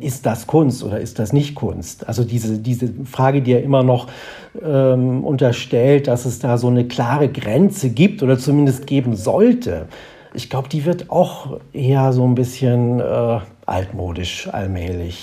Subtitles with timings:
[0.00, 2.08] ist das Kunst oder ist das nicht Kunst?
[2.08, 4.08] Also diese, diese Frage, die er immer noch
[4.64, 9.86] ähm, unterstellt, dass es da so eine klare Grenze gibt oder zumindest geben sollte,
[10.32, 15.20] ich glaube, die wird auch eher so ein bisschen äh, altmodisch allmählich.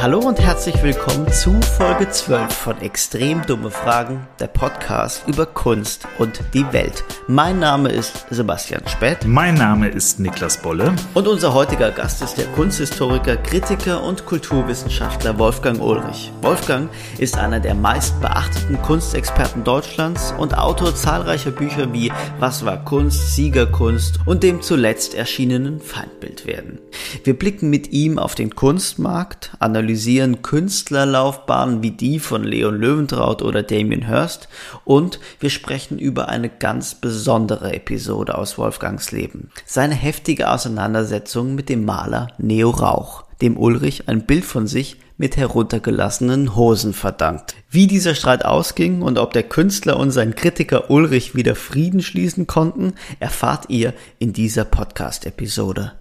[0.00, 6.06] Hallo und herzlich willkommen zu Folge 12 von Extrem dumme Fragen, der Podcast über Kunst
[6.20, 7.02] und die Welt.
[7.26, 9.26] Mein Name ist Sebastian Spett.
[9.26, 10.94] Mein Name ist Niklas Bolle.
[11.14, 16.30] Und unser heutiger Gast ist der Kunsthistoriker, Kritiker und Kulturwissenschaftler Wolfgang Ulrich.
[16.42, 22.84] Wolfgang ist einer der meist beachteten Kunstexperten Deutschlands und Autor zahlreicher Bücher wie Was war
[22.84, 26.78] Kunst, Siegerkunst und dem zuletzt erschienenen Feindbild werden.
[27.24, 33.40] Wir blicken mit ihm auf den Kunstmarkt, analysieren analysieren Künstlerlaufbahnen wie die von Leon Löwentraut
[33.40, 34.46] oder Damien Hirst
[34.84, 39.48] und wir sprechen über eine ganz besondere Episode aus Wolfgangs Leben.
[39.64, 45.38] Seine heftige Auseinandersetzung mit dem Maler Neo Rauch, dem Ulrich ein Bild von sich mit
[45.38, 47.54] heruntergelassenen Hosen verdankt.
[47.70, 52.46] Wie dieser Streit ausging und ob der Künstler und sein Kritiker Ulrich wieder Frieden schließen
[52.46, 55.92] konnten, erfahrt ihr in dieser Podcast-Episode.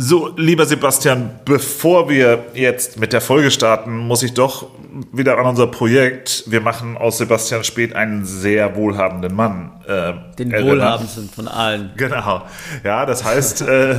[0.00, 4.68] So, lieber Sebastian, bevor wir jetzt mit der Folge starten, muss ich doch
[5.12, 6.44] wieder an unser Projekt.
[6.46, 9.72] Wir machen aus Sebastian Spät einen sehr wohlhabenden Mann.
[9.88, 11.90] Äh, Den wohlhabendsten von allen.
[11.96, 12.42] Genau.
[12.84, 13.96] Ja, das heißt, äh,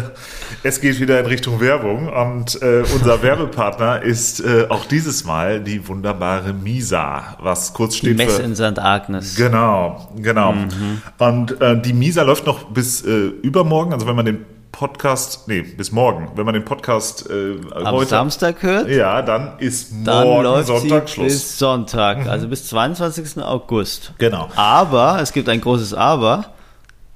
[0.64, 5.60] es geht wieder in Richtung Werbung und äh, unser Werbepartner ist äh, auch dieses Mal
[5.60, 8.80] die wunderbare Misa, was kurz steht die Messe für, in St.
[8.80, 9.36] Agnes.
[9.36, 10.54] Genau, genau.
[10.54, 11.02] Mhm.
[11.18, 13.10] Und äh, die Misa läuft noch bis äh,
[13.42, 16.32] übermorgen, also wenn man den Podcast, nee, bis morgen.
[16.36, 20.68] Wenn man den Podcast äh, Am heute, Samstag hört, ja, dann ist dann morgen läuft
[20.68, 21.28] Sonntag Schluss.
[21.28, 23.42] Bis Sonntag, also bis 22.
[23.44, 24.14] August.
[24.18, 24.50] Genau.
[24.56, 26.54] Aber es gibt ein großes Aber.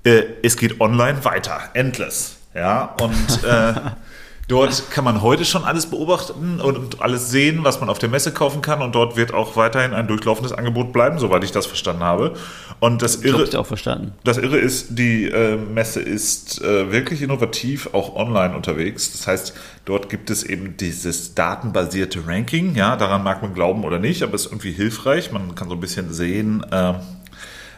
[0.03, 2.37] Äh, es geht online weiter, endless.
[2.53, 3.73] Ja, und äh,
[4.49, 8.33] Dort kann man heute schon alles beobachten und alles sehen, was man auf der Messe
[8.33, 8.81] kaufen kann.
[8.81, 12.33] Und dort wird auch weiterhin ein durchlaufendes Angebot bleiben, soweit ich das verstanden habe.
[12.81, 14.11] Und das Irre, ich auch verstanden.
[14.25, 19.13] Das Irre ist, die äh, Messe ist äh, wirklich innovativ, auch online unterwegs.
[19.13, 19.53] Das heißt,
[19.85, 22.75] dort gibt es eben dieses datenbasierte Ranking.
[22.75, 25.31] Ja, daran mag man glauben oder nicht, aber es ist irgendwie hilfreich.
[25.31, 26.95] Man kann so ein bisschen sehen, äh,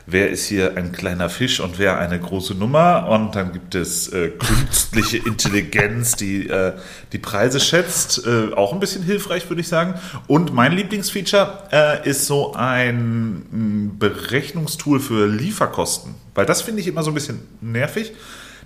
[0.07, 3.07] wer ist hier ein kleiner Fisch und wer eine große Nummer.
[3.09, 6.73] Und dann gibt es äh, künstliche Intelligenz, die äh,
[7.11, 8.25] die Preise schätzt.
[8.25, 9.95] Äh, auch ein bisschen hilfreich, würde ich sagen.
[10.27, 16.15] Und mein Lieblingsfeature äh, ist so ein Berechnungstool für Lieferkosten.
[16.33, 18.13] Weil das finde ich immer so ein bisschen nervig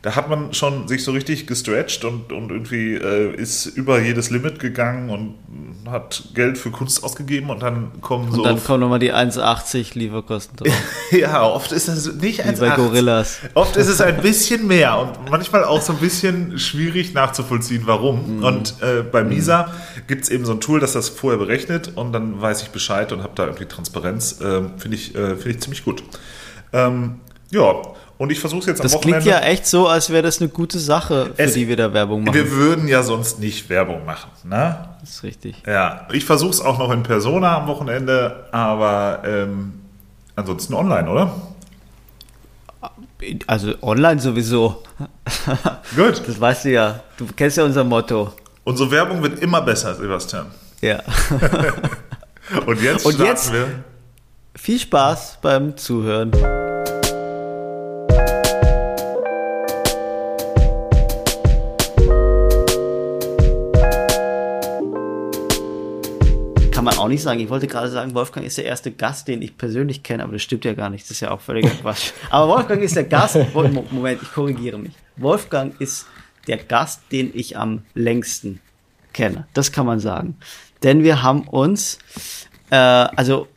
[0.02, 4.30] da hat man schon sich so richtig gestretched und, und irgendwie äh, ist über jedes
[4.30, 5.36] Limit gegangen und
[5.90, 8.42] hat Geld für Kunst ausgegeben und dann kommen und so.
[8.44, 10.74] Und dann kommen nochmal die 1,80 Lieferkosten drauf.
[11.12, 12.60] ja, oft ist es nicht 1,80.
[12.60, 13.40] bei Gorillas.
[13.56, 18.38] Oft ist es ein bisschen mehr und manchmal auch so ein bisschen schwierig nachzuvollziehen, warum.
[18.38, 18.44] Mhm.
[18.44, 19.30] Und äh, bei mhm.
[19.30, 20.08] Misa mhm.
[20.08, 23.12] gibt es eben so ein Tool, das das vorher berechnet und dann weiß ich Bescheid
[23.12, 24.40] und habe da irgendwie Transparenz.
[24.40, 26.04] Äh, Finde ich, äh, find ich ziemlich gut.
[26.72, 27.20] Ähm,
[27.52, 27.74] ja,
[28.20, 29.18] und ich versuche es jetzt am das Wochenende.
[29.20, 31.78] Das klingt ja echt so, als wäre das eine gute Sache, für es, die wir
[31.78, 32.36] da Werbung machen.
[32.36, 34.90] Wir würden ja sonst nicht Werbung machen, ne?
[35.00, 35.64] Das ist richtig.
[35.66, 39.72] Ja, ich versuche es auch noch in Persona am Wochenende, aber ähm,
[40.36, 41.32] ansonsten online, oder?
[43.48, 44.84] Also online sowieso.
[45.96, 46.22] Gut.
[46.28, 47.00] Das weißt du ja.
[47.18, 48.34] Du kennst ja unser Motto.
[48.66, 50.48] Unsere Werbung wird immer besser, Sebastian.
[50.82, 51.00] Ja.
[52.66, 53.68] Und jetzt Und jetzt wir.
[54.56, 56.32] Viel Spaß beim Zuhören.
[66.80, 67.42] Kann man auch nicht sagen.
[67.42, 70.44] Ich wollte gerade sagen, Wolfgang ist der erste Gast, den ich persönlich kenne, aber das
[70.44, 71.04] stimmt ja gar nicht.
[71.04, 72.12] Das ist ja auch völliger Quatsch.
[72.30, 73.38] Aber Wolfgang ist der Gast.
[73.54, 74.94] Moment, ich korrigiere mich.
[75.18, 76.06] Wolfgang ist
[76.48, 78.62] der Gast, den ich am längsten
[79.12, 79.46] kenne.
[79.54, 80.38] Das kann man sagen.
[80.82, 82.00] Denn wir haben uns,
[82.70, 83.48] äh, also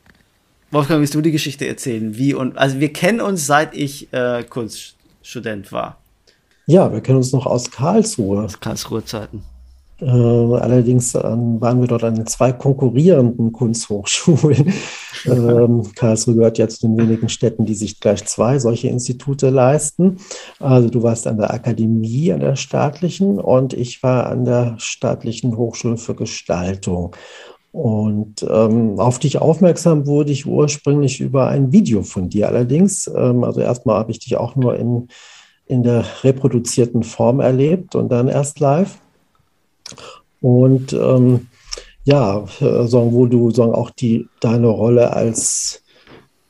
[0.73, 2.17] Wolfgang, willst du die Geschichte erzählen?
[2.17, 5.99] Wie und also wir kennen uns seit ich äh, Kunststudent war.
[6.67, 8.43] Ja, wir kennen uns noch aus Karlsruhe.
[8.43, 9.45] Aus Karlsruhe Zeiten.
[10.03, 14.73] Äh, allerdings ähm, waren wir dort an zwei konkurrierenden Kunsthochschulen.
[15.27, 20.17] ähm, Karlsruhe gehört ja zu den wenigen Städten, die sich gleich zwei solche Institute leisten.
[20.59, 25.57] Also du warst an der Akademie, an der staatlichen, und ich war an der staatlichen
[25.57, 27.15] Hochschule für Gestaltung.
[27.71, 33.07] Und ähm, auf dich aufmerksam wurde ich ursprünglich über ein Video von dir allerdings.
[33.07, 35.07] Ähm, also erstmal habe ich dich auch nur in,
[35.67, 38.99] in der reproduzierten Form erlebt und dann erst live.
[40.41, 41.49] Und ähm,
[42.05, 45.83] ja, sagen, wo du sagen, auch die, deine Rolle als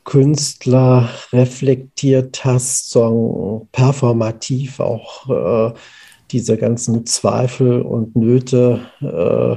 [0.05, 5.75] Künstler reflektiert hast, so performativ auch äh,
[6.31, 9.57] diese ganzen Zweifel und Nöte äh,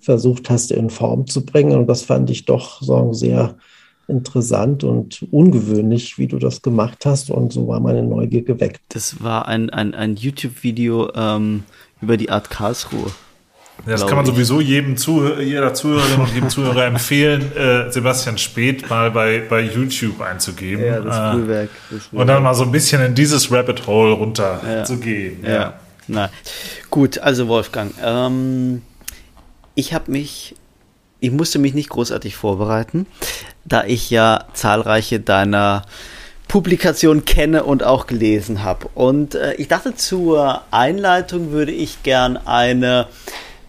[0.00, 1.76] versucht hast, in Form zu bringen.
[1.78, 3.56] Und das fand ich doch so sehr
[4.08, 7.30] interessant und ungewöhnlich, wie du das gemacht hast.
[7.30, 8.80] Und so war meine Neugier geweckt.
[8.88, 11.64] Das war ein, ein, ein YouTube-Video ähm,
[12.00, 13.10] über die Art Karlsruhe.
[13.86, 14.32] Das kann man ich.
[14.32, 19.60] sowieso jedem Zuhörer, jeder Zuhörerin und jedem Zuhörer empfehlen, äh, Sebastian Speth mal bei, bei
[19.60, 20.84] YouTube einzugeben.
[20.84, 22.08] Ja, das äh, Frühwerk, das.
[22.12, 24.84] Und dann mal so ein bisschen in dieses Rabbit Hole runter ja.
[24.84, 25.44] zu gehen.
[25.44, 25.50] Ja.
[25.50, 25.74] ja.
[26.08, 26.30] Na,
[26.90, 28.82] gut, also Wolfgang, ähm,
[29.74, 30.56] ich habe mich,
[31.20, 33.06] ich musste mich nicht großartig vorbereiten,
[33.64, 35.82] da ich ja zahlreiche deiner
[36.48, 38.88] Publikationen kenne und auch gelesen habe.
[38.94, 43.06] Und äh, ich dachte, zur Einleitung würde ich gern eine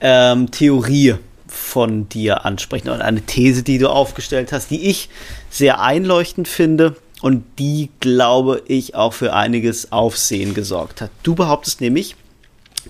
[0.02, 1.16] ähm, Theorie
[1.48, 5.10] von dir ansprechen und eine These, die du aufgestellt hast, die ich
[5.50, 11.12] sehr einleuchtend finde und die, glaube ich, auch für einiges Aufsehen gesorgt hat.
[11.24, 12.16] Du behauptest nämlich,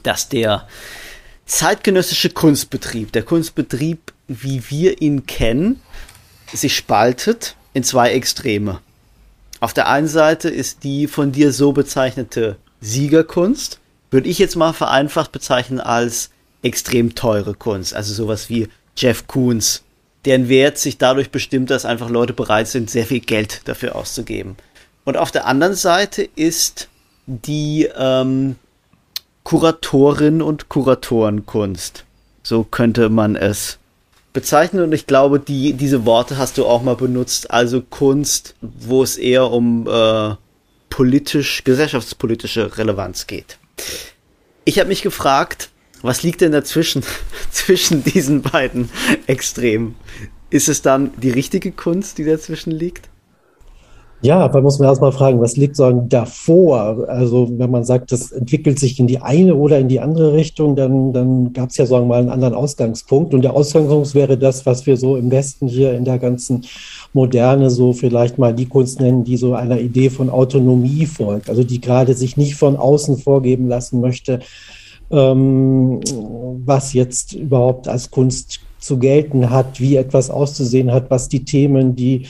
[0.04, 0.68] dass der
[1.46, 5.82] zeitgenössische Kunstbetrieb, der Kunstbetrieb, wie wir ihn kennen,
[6.54, 8.82] sich spaltet in zwei Extreme.
[9.60, 13.80] Auf der einen Seite ist die von dir so bezeichnete Siegerkunst,
[14.12, 16.30] würde ich jetzt mal vereinfacht bezeichnen als
[16.62, 17.94] extrem teure Kunst.
[17.94, 19.84] Also sowas wie Jeff Koons,
[20.26, 24.56] deren Wert sich dadurch bestimmt, dass einfach Leute bereit sind, sehr viel Geld dafür auszugeben.
[25.06, 26.88] Und auf der anderen Seite ist
[27.26, 28.56] die ähm,
[29.44, 32.06] Kuratorin und Kuratorenkunst.
[32.44, 33.80] So könnte man es
[34.34, 34.84] bezeichnen.
[34.84, 37.52] Und ich glaube, die, diese Worte hast du auch mal benutzt.
[37.52, 40.36] Also Kunst, wo es eher um äh,
[40.90, 43.58] politisch, gesellschaftspolitische Relevanz geht.
[44.66, 45.70] Ich habe mich gefragt,
[46.02, 47.04] was liegt denn dazwischen,
[47.52, 48.90] zwischen diesen beiden
[49.28, 49.96] Extremen?
[50.50, 53.09] Ist es dann die richtige Kunst, die dazwischen liegt?
[54.22, 57.08] Ja, aber muss man erstmal fragen, was liegt so davor?
[57.08, 60.76] Also wenn man sagt, das entwickelt sich in die eine oder in die andere Richtung,
[60.76, 63.34] dann, dann gab es ja sagen mal einen anderen Ausgangspunkt.
[63.34, 66.66] Und der Ausgangspunkt wäre das, was wir so im Westen hier in der ganzen
[67.14, 71.50] Moderne so vielleicht mal die Kunst nennen, die so einer Idee von Autonomie folgt.
[71.50, 74.40] Also die gerade sich nicht von außen vorgeben lassen möchte,
[75.12, 76.02] ähm,
[76.66, 81.96] was jetzt überhaupt als Kunst zu gelten hat, wie etwas auszusehen hat, was die Themen,
[81.96, 82.28] die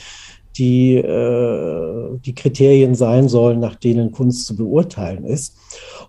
[0.56, 5.56] die, äh, die Kriterien sein sollen, nach denen Kunst zu beurteilen ist.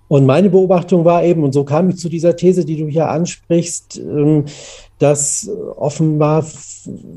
[0.07, 3.09] Und meine Beobachtung war eben, und so kam ich zu dieser These, die du hier
[3.09, 4.45] ansprichst, ähm,
[4.99, 6.45] dass offenbar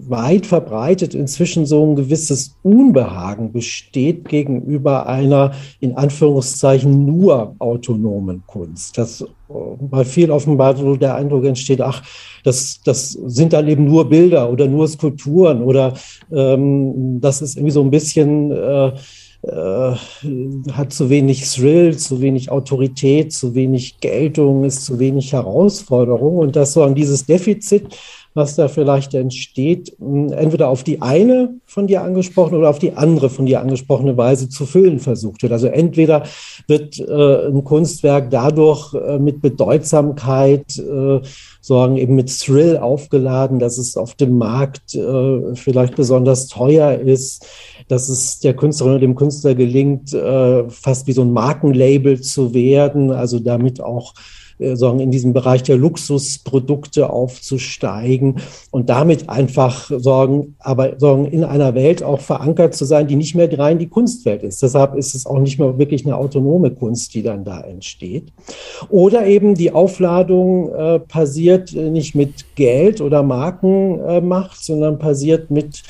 [0.09, 8.97] weit verbreitet inzwischen so ein gewisses Unbehagen besteht gegenüber einer in Anführungszeichen nur autonomen Kunst.
[8.97, 9.27] Dass
[9.93, 12.03] äh, viel offenbar so der Eindruck entsteht, ach,
[12.43, 15.95] das, das sind dann eben nur Bilder oder nur Skulpturen oder
[16.33, 18.93] ähm, das ist irgendwie so ein bisschen äh,
[19.47, 19.95] äh,
[20.73, 26.57] hat zu wenig Thrill, zu wenig Autorität, zu wenig Geltung, ist zu wenig Herausforderung und
[26.57, 27.89] dass so an dieses Defizit,
[28.35, 33.31] was da vielleicht entsteht, entweder auf die eine von dir angesprochene oder auf die andere
[33.31, 35.53] von dir angesprochene Weise zu füllen versucht wird.
[35.53, 36.25] Also entweder
[36.67, 41.21] wird äh, ein Kunstwerk dadurch äh, mit Bedeutsamkeit, äh,
[41.61, 47.47] sagen eben mit Thrill aufgeladen, dass es auf dem Markt äh, vielleicht besonders teuer ist,
[47.87, 52.53] dass es der Künstlerin oder dem Künstler gelingt, äh, fast wie so ein Markenlabel zu
[52.53, 54.15] werden, also damit auch
[54.59, 58.37] sagen, in diesem Bereich der Luxusprodukte aufzusteigen
[58.71, 63.35] und damit einfach sorgen, aber sorgen, in einer Welt auch verankert zu sein, die nicht
[63.35, 64.63] mehr rein die Kunstwelt ist.
[64.63, 68.33] Deshalb ist es auch nicht mehr wirklich eine autonome Kunst, die dann da entsteht.
[68.91, 75.83] Oder eben die Aufladung äh, passiert nicht mit Geld oder Markenmacht, äh, sondern passiert mit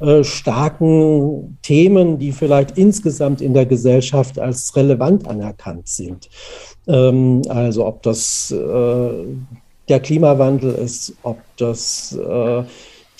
[0.00, 6.28] äh, starken Themen, die vielleicht insgesamt in der Gesellschaft als relevant anerkannt sind.
[6.86, 9.24] Ähm, also ob das äh,
[9.88, 12.62] der Klimawandel ist, ob das äh,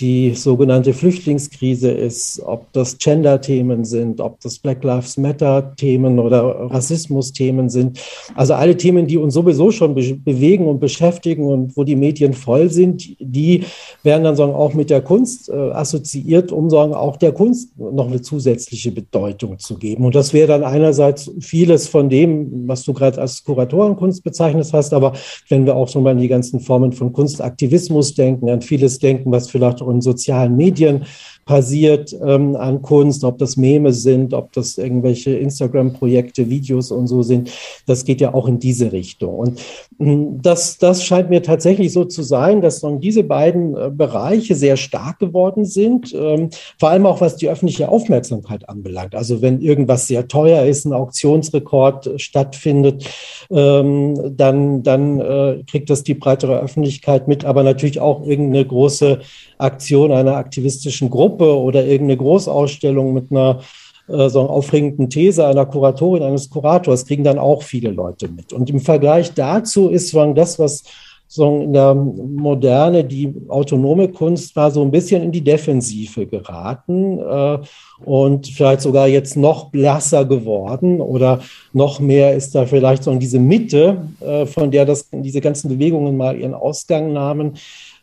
[0.00, 7.68] die sogenannte Flüchtlingskrise ist, ob das Gender-Themen sind, ob das Black Lives Matter-Themen oder Rassismus-Themen
[7.68, 7.98] sind.
[8.34, 12.32] Also alle Themen, die uns sowieso schon be bewegen und beschäftigen und wo die Medien
[12.32, 13.64] voll sind, die
[14.02, 18.06] werden dann sagen, auch mit der Kunst äh, assoziiert, um sagen, auch der Kunst noch
[18.06, 20.04] eine zusätzliche Bedeutung zu geben.
[20.04, 24.92] Und das wäre dann einerseits vieles von dem, was du gerade als Kuratorenkunst bezeichnet hast,
[24.92, 25.12] aber
[25.48, 29.30] wenn wir auch so mal an die ganzen Formen von Kunstaktivismus denken, an vieles denken,
[29.32, 31.04] was vielleicht in sozialen Medien
[31.46, 37.22] passiert ähm, an Kunst, ob das Meme sind, ob das irgendwelche Instagram-Projekte, Videos und so
[37.22, 37.52] sind.
[37.86, 39.38] Das geht ja auch in diese Richtung.
[39.38, 39.60] Und
[39.98, 44.56] hm, das, das scheint mir tatsächlich so zu sein, dass dann diese beiden äh, Bereiche
[44.56, 46.50] sehr stark geworden sind, ähm,
[46.80, 49.14] vor allem auch was die öffentliche Aufmerksamkeit anbelangt.
[49.14, 53.04] Also wenn irgendwas sehr teuer ist, ein Auktionsrekord stattfindet,
[53.52, 59.20] ähm, dann, dann äh, kriegt das die breitere Öffentlichkeit mit, aber natürlich auch irgendeine große
[59.58, 63.60] Aktion einer aktivistischen Gruppe oder irgendeine Großausstellung mit einer
[64.08, 68.52] äh, so einer aufregenden These einer Kuratorin, eines Kurators, kriegen dann auch viele Leute mit.
[68.52, 70.84] Und im Vergleich dazu ist das, was
[71.28, 77.18] so in der Moderne die autonome Kunst war so ein bisschen in die Defensive geraten
[77.18, 77.58] äh,
[78.04, 81.40] und vielleicht sogar jetzt noch blasser geworden oder
[81.72, 85.68] noch mehr ist da vielleicht so in diese Mitte, äh, von der das, diese ganzen
[85.68, 87.54] Bewegungen mal ihren Ausgang nahmen,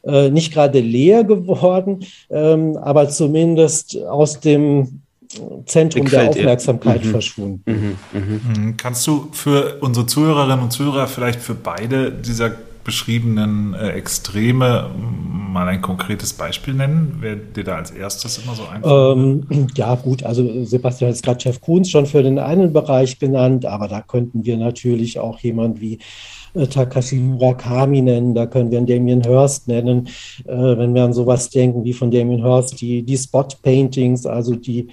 [0.03, 5.01] äh, nicht gerade leer geworden, ähm, aber zumindest aus dem
[5.65, 7.09] Zentrum der Aufmerksamkeit mhm.
[7.09, 7.63] verschwunden.
[7.65, 7.97] Mhm.
[8.19, 8.41] Mhm.
[8.65, 8.77] mhm.
[8.77, 12.51] Kannst du für unsere Zuhörerinnen und Zuhörer vielleicht für beide dieser
[12.83, 17.17] beschriebenen äh, Extreme mal ein konkretes Beispiel nennen?
[17.19, 19.47] Wer dir da als erstes immer so einfällt?
[19.51, 23.65] Ähm, ja, gut, also Sebastian hat gerade Chef Kuhns schon für den einen Bereich genannt,
[23.65, 25.99] aber da könnten wir natürlich auch jemand wie
[26.53, 30.07] äh, Takashi Murakami nennen, da können wir einen Damien Hirst nennen,
[30.45, 34.89] äh, wenn wir an sowas denken wie von Damien Hirst, die, die Spot-Paintings, also die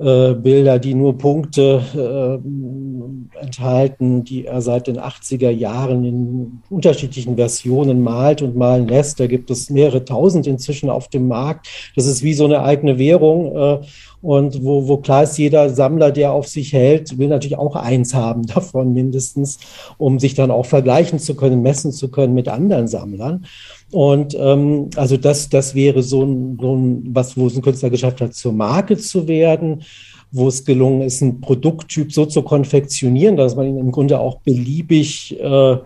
[0.00, 7.34] äh, Bilder, die nur Punkte äh, enthalten, die er seit den 80er Jahren in unterschiedlichen
[7.34, 9.18] Versionen malt und malen lässt.
[9.18, 11.66] Da gibt es mehrere tausend inzwischen auf dem Markt.
[11.96, 13.56] Das ist wie so eine eigene Währung.
[13.56, 13.80] Äh,
[14.20, 18.14] und wo, wo klar ist, jeder Sammler, der auf sich hält, will natürlich auch eins
[18.14, 19.58] haben davon mindestens,
[19.96, 23.46] um sich dann auch vergleichen zu können, messen zu können mit anderen Sammlern.
[23.92, 27.90] Und ähm, also das, das wäre so ein, so ein, was, wo es ein Künstler
[27.90, 29.82] geschafft hat, zur Marke zu werden,
[30.30, 34.40] wo es gelungen ist, einen Produkttyp so zu konfektionieren, dass man ihn im Grunde auch
[34.40, 35.76] beliebig äh,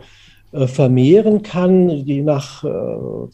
[0.53, 2.69] äh, vermehren kann, je nach äh,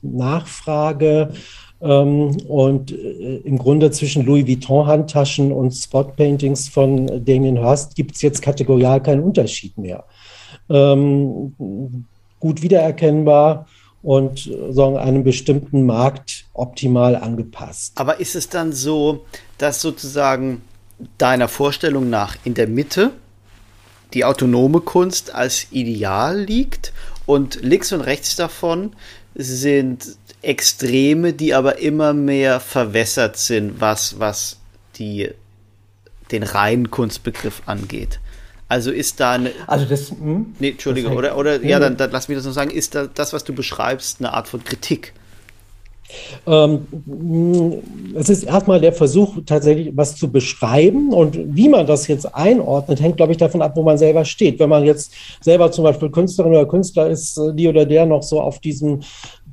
[0.02, 1.31] Nachfrage.
[1.80, 8.23] Ähm, und äh, im Grunde zwischen Louis Vuitton-Handtaschen und Spot-Paintings von Damien Hirst gibt es
[8.23, 10.04] jetzt kategorial keinen Unterschied mehr.
[10.68, 11.54] Ähm,
[12.40, 13.66] gut wiedererkennbar
[14.02, 17.92] und sagen, einem bestimmten Markt optimal angepasst.
[17.97, 19.25] Aber ist es dann so,
[19.58, 20.62] dass sozusagen
[21.18, 23.12] deiner Vorstellung nach in der Mitte
[24.14, 26.92] die autonome Kunst als Ideal liegt
[27.26, 28.92] und links und rechts davon
[29.35, 34.59] sind Extreme, die aber immer mehr verwässert sind, was, was
[34.97, 35.30] die,
[36.30, 38.21] den reinen Kunstbegriff angeht?
[38.68, 39.50] Also ist da eine.
[39.66, 40.11] Also das.
[40.11, 40.54] Hm?
[40.59, 43.33] Nee, Entschuldige, oder, oder ja, dann, dann lass mich das noch sagen, ist da das,
[43.33, 45.14] was du beschreibst, eine Art von Kritik?
[46.47, 46.87] Ähm,
[48.14, 53.00] es ist erstmal der Versuch, tatsächlich was zu beschreiben und wie man das jetzt einordnet,
[53.00, 54.59] hängt, glaube ich, davon ab, wo man selber steht.
[54.59, 58.40] Wenn man jetzt selber zum Beispiel Künstlerin oder Künstler ist, die oder der noch so
[58.40, 59.00] auf diesem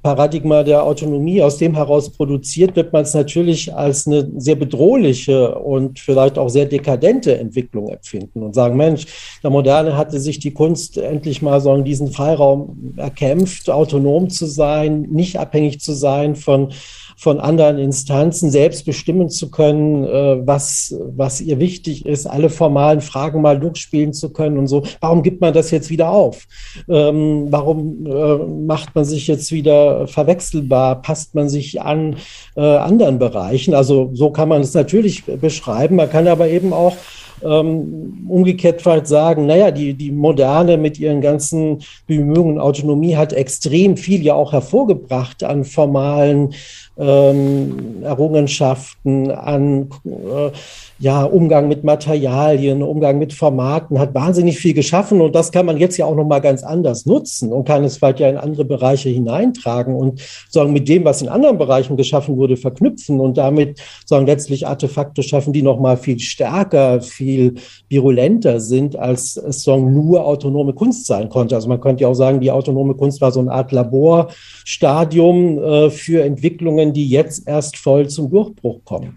[0.06, 5.56] Paradigma der Autonomie aus dem heraus produziert, wird man es natürlich als eine sehr bedrohliche
[5.56, 9.08] und vielleicht auch sehr dekadente Entwicklung empfinden und sagen, Mensch,
[9.42, 14.46] der Moderne hatte sich die Kunst endlich mal so in diesen Freiraum erkämpft, autonom zu
[14.46, 16.72] sein, nicht abhängig zu sein von
[17.16, 23.02] von anderen Instanzen selbst bestimmen zu können, äh, was, was ihr wichtig ist, alle formalen
[23.02, 24.84] Fragen mal durchspielen zu können und so.
[25.00, 26.46] Warum gibt man das jetzt wieder auf?
[26.90, 31.02] Ähm, warum äh, macht man sich jetzt wieder verwechselbar?
[31.02, 32.18] Passt man sich an
[32.56, 33.74] äh, anderen Bereichen?
[33.74, 35.96] Also so kann man es natürlich beschreiben.
[35.96, 36.96] Man kann aber eben auch
[37.44, 43.98] ähm, umgekehrt vielleicht sagen, naja, die, die Moderne mit ihren ganzen Bemühungen, Autonomie hat extrem
[43.98, 46.54] viel ja auch hervorgebracht an formalen
[46.98, 50.52] ähm, Errungenschaften, an äh,
[50.98, 55.78] ja, Umgang mit Materialien, Umgang mit Formaten, hat wahnsinnig viel geschaffen und das kann man
[55.78, 59.10] jetzt ja auch nochmal ganz anders nutzen und kann es vielleicht ja in andere Bereiche
[59.10, 64.25] hineintragen und sagen, mit dem, was in anderen Bereichen geschaffen wurde, verknüpfen und damit sagen,
[64.25, 67.56] letztlich Artefakte schaffen, die nochmal viel stärker, viel
[67.90, 71.56] virulenter sind, als es sagen, nur autonome Kunst sein konnte.
[71.56, 75.90] Also man könnte ja auch sagen, die autonome Kunst war so eine Art Laborstadium äh,
[75.90, 79.15] für Entwicklungen, die jetzt erst voll zum Durchbruch kommen.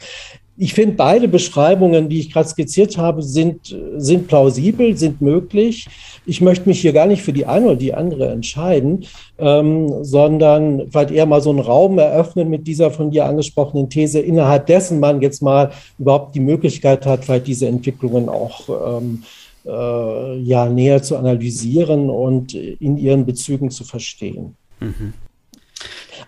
[0.60, 5.86] Ich finde, beide Beschreibungen, die ich gerade skizziert habe, sind, sind plausibel, sind möglich.
[6.26, 9.06] Ich möchte mich hier gar nicht für die eine oder die andere entscheiden,
[9.38, 14.18] ähm, sondern vielleicht eher mal so einen Raum eröffnen mit dieser von dir angesprochenen These,
[14.18, 19.22] innerhalb dessen man jetzt mal überhaupt die Möglichkeit hat, vielleicht diese Entwicklungen auch ähm,
[19.64, 24.56] äh, ja, näher zu analysieren und in ihren Bezügen zu verstehen.
[24.80, 25.12] Mhm.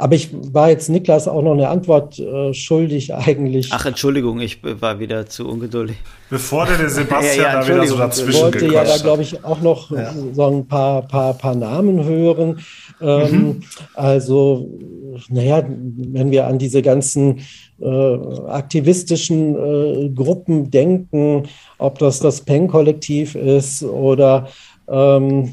[0.01, 3.69] Aber ich war jetzt Niklas auch noch eine Antwort äh, schuldig eigentlich.
[3.71, 5.99] Ach, Entschuldigung, ich war wieder zu ungeduldig.
[6.31, 9.23] Bevor der, der Sebastian ja, ja, da wieder so dazwischen Ich wollte ja da, glaube
[9.23, 10.11] ich, auch noch ja.
[10.33, 12.61] so ein paar, paar, paar Namen hören.
[13.03, 13.63] Ähm, mhm.
[13.93, 14.71] Also,
[15.29, 17.41] naja, wenn wir an diese ganzen
[17.79, 18.17] äh,
[18.49, 21.43] aktivistischen äh, Gruppen denken,
[21.77, 24.49] ob das das PEN-Kollektiv ist oder
[24.89, 25.53] ähm,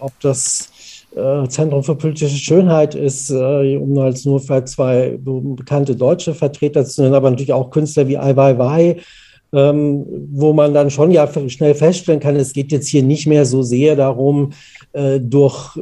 [0.00, 0.70] ob das
[1.16, 7.02] äh, Zentrum für politische Schönheit ist, äh, um als nur zwei bekannte deutsche Vertreter zu
[7.02, 8.96] nennen, aber natürlich auch Künstler wie Ai Weiwei,
[9.52, 13.44] ähm, wo man dann schon ja schnell feststellen kann, es geht jetzt hier nicht mehr
[13.46, 14.50] so sehr darum,
[14.92, 15.78] äh, durch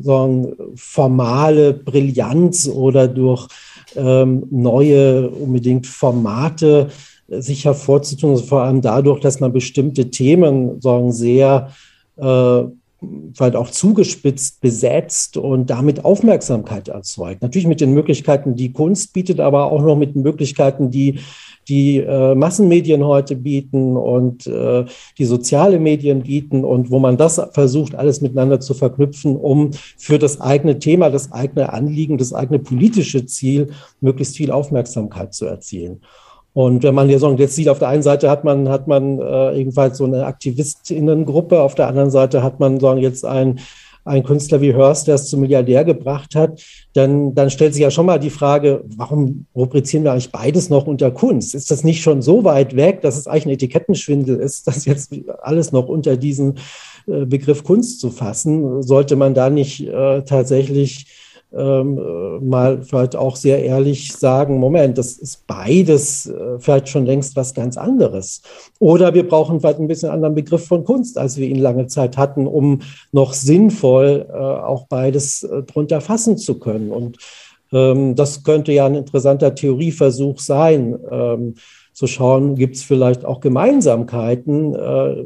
[0.00, 3.48] so formale Brillanz oder durch
[3.96, 6.88] ähm, neue unbedingt Formate
[7.28, 11.68] sich hervorzutun, vor allem dadurch, dass man bestimmte Themen sagen, sehr
[13.34, 17.42] vielleicht auch zugespitzt besetzt und damit Aufmerksamkeit erzeugt.
[17.42, 21.20] Natürlich mit den Möglichkeiten, die Kunst bietet, aber auch noch mit den Möglichkeiten, die
[21.68, 24.86] die äh, Massenmedien heute bieten und äh,
[25.18, 30.18] die soziale Medien bieten und wo man das versucht, alles miteinander zu verknüpfen, um für
[30.18, 33.68] das eigene Thema, das eigene Anliegen, das eigene politische Ziel
[34.00, 36.00] möglichst viel Aufmerksamkeit zu erzielen.
[36.54, 39.98] Und wenn man jetzt sieht, auf der einen Seite hat man, hat man äh, ebenfalls
[39.98, 43.60] so eine Aktivistinnengruppe, auf der anderen Seite hat man sagen jetzt ein
[44.08, 46.62] ein Künstler wie Hurst, der es zum Milliardär gebracht hat,
[46.94, 50.86] dann, dann stellt sich ja schon mal die Frage, warum rubrizieren wir eigentlich beides noch
[50.86, 51.54] unter Kunst?
[51.54, 55.14] Ist das nicht schon so weit weg, dass es eigentlich ein Etikettenschwindel ist, das jetzt
[55.42, 56.54] alles noch unter diesen
[57.06, 58.82] äh, Begriff Kunst zu fassen?
[58.82, 61.06] Sollte man da nicht äh, tatsächlich
[61.52, 67.06] ähm, äh, mal vielleicht auch sehr ehrlich sagen, Moment, das ist beides äh, vielleicht schon
[67.06, 68.42] längst was ganz anderes.
[68.78, 72.16] Oder wir brauchen vielleicht ein bisschen anderen Begriff von Kunst, als wir ihn lange Zeit
[72.16, 72.80] hatten, um
[73.12, 76.90] noch sinnvoll äh, auch beides äh, drunter fassen zu können.
[76.90, 77.18] Und
[77.72, 81.54] ähm, das könnte ja ein interessanter Theorieversuch sein, ähm,
[81.92, 85.24] zu schauen, gibt es vielleicht auch Gemeinsamkeiten äh,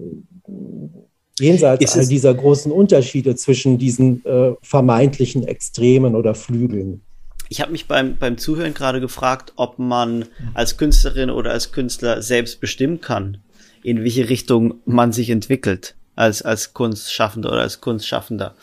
[1.42, 7.02] jenseits all dieser großen Unterschiede zwischen diesen äh, vermeintlichen Extremen oder Flügeln.
[7.48, 12.22] Ich habe mich beim, beim Zuhören gerade gefragt, ob man als Künstlerin oder als Künstler
[12.22, 13.38] selbst bestimmen kann,
[13.82, 18.54] in welche Richtung man sich entwickelt, als, als Kunstschaffender oder als Kunstschaffender.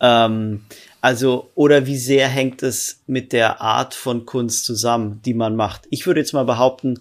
[0.00, 0.60] Ähm,
[1.00, 5.86] also, oder wie sehr hängt es mit der Art von Kunst zusammen, die man macht?
[5.90, 7.00] Ich würde jetzt mal behaupten,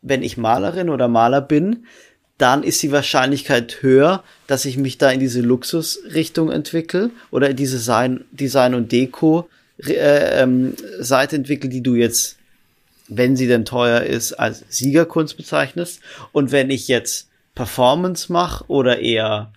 [0.00, 1.86] wenn ich Malerin oder Maler bin,
[2.42, 7.56] dann ist die Wahrscheinlichkeit höher, dass ich mich da in diese Luxusrichtung entwickle oder in
[7.56, 12.38] diese Design, Design und Deko äh, ähm, Seite entwickle, die du jetzt,
[13.06, 16.00] wenn sie denn teuer ist, als Siegerkunst bezeichnest.
[16.32, 19.52] Und wenn ich jetzt Performance mache oder eher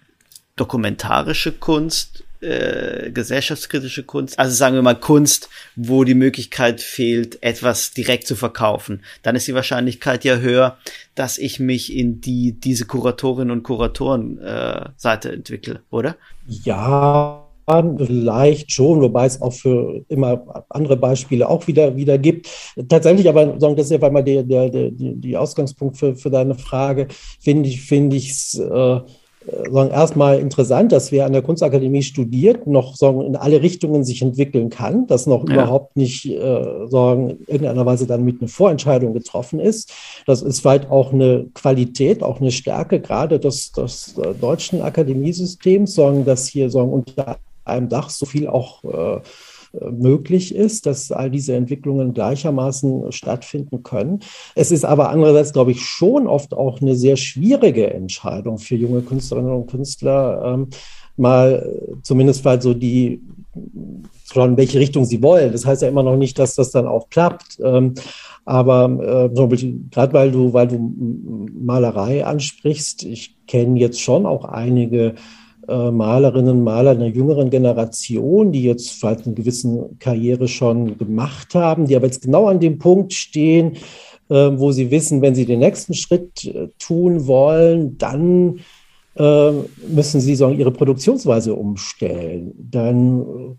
[0.55, 7.91] dokumentarische Kunst äh, gesellschaftskritische Kunst, also sagen wir mal Kunst, wo die Möglichkeit fehlt, etwas
[7.91, 10.77] direkt zu verkaufen, dann ist die Wahrscheinlichkeit ja höher,
[11.15, 16.15] dass ich mich in die diese Kuratorinnen und Kuratoren äh, Seite entwickle, oder?
[16.47, 22.47] Ja, Vielleicht schon, wobei es auch für immer andere Beispiele auch wieder, wieder gibt.
[22.89, 26.53] Tatsächlich aber, sagen, das ist ja mal der, der, der, die Ausgangspunkt für, für deine
[26.53, 27.07] Frage,
[27.39, 28.99] finde ich, finde ich es äh,
[29.71, 34.21] sagen, erstmal interessant, dass wer an der Kunstakademie studiert, noch sagen, in alle Richtungen sich
[34.21, 35.55] entwickeln kann, dass noch ja.
[35.55, 39.93] überhaupt nicht äh, sagen, in irgendeiner Weise dann mit einer Vorentscheidung getroffen ist.
[40.25, 45.95] Das ist weit auch eine Qualität, auch eine Stärke gerade des, des äh, deutschen Akademiesystems,
[45.95, 49.21] sagen, dass hier sagen, unter einem Dach so viel auch äh,
[49.91, 54.19] möglich ist, dass all diese Entwicklungen gleichermaßen stattfinden können.
[54.55, 59.01] Es ist aber andererseits, glaube ich, schon oft auch eine sehr schwierige Entscheidung für junge
[59.01, 60.67] Künstlerinnen und Künstler, ähm,
[61.17, 63.21] mal zumindest weil so die
[64.31, 65.51] schauen, in welche Richtung sie wollen.
[65.51, 67.59] Das heißt ja immer noch nicht, dass das dann auch klappt.
[67.63, 67.93] Ähm,
[68.43, 69.57] aber äh,
[69.89, 70.77] gerade weil du, weil du
[71.53, 75.15] Malerei ansprichst, ich kenne jetzt schon auch einige
[75.67, 81.87] Malerinnen und Maler einer jüngeren Generation, die jetzt vielleicht eine gewisse Karriere schon gemacht haben,
[81.87, 83.73] die aber jetzt genau an dem Punkt stehen,
[84.29, 88.59] äh, wo sie wissen, wenn sie den nächsten Schritt äh, tun wollen, dann
[89.17, 92.51] müssen sie sagen, ihre Produktionsweise umstellen.
[92.69, 93.57] Dann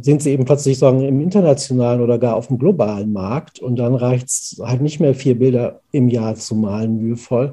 [0.00, 3.94] sind sie eben plötzlich sagen, im internationalen oder gar auf dem globalen Markt und dann
[3.94, 7.52] reicht es halt nicht mehr vier Bilder im Jahr zu malen, mühevoll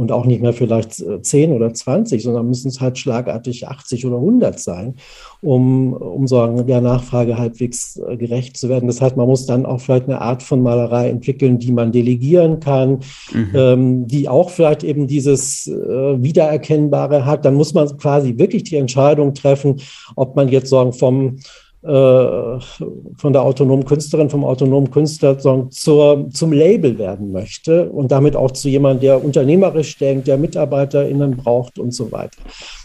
[0.00, 4.06] und auch nicht mehr vielleicht 10 äh, oder 20, sondern müssen es halt schlagartig 80
[4.06, 4.94] oder 100 sein,
[5.42, 8.86] um, um sagen, der Nachfrage halbwegs äh, gerecht zu werden.
[8.86, 12.60] Das heißt, man muss dann auch vielleicht eine Art von Malerei entwickeln, die man delegieren
[12.60, 13.00] kann,
[13.32, 13.50] mhm.
[13.54, 17.44] ähm, die auch vielleicht eben dieses äh, Wiedererkennbare hat.
[17.44, 19.80] Dann muss man quasi wirklich die Entscheidung treffen,
[20.14, 21.38] ob man jetzt sagen vom
[21.80, 28.50] von der autonomen Künstlerin, vom autonomen Künstler zur, zum Label werden möchte und damit auch
[28.50, 32.38] zu jemandem, der unternehmerisch denkt, der MitarbeiterInnen braucht und so weiter.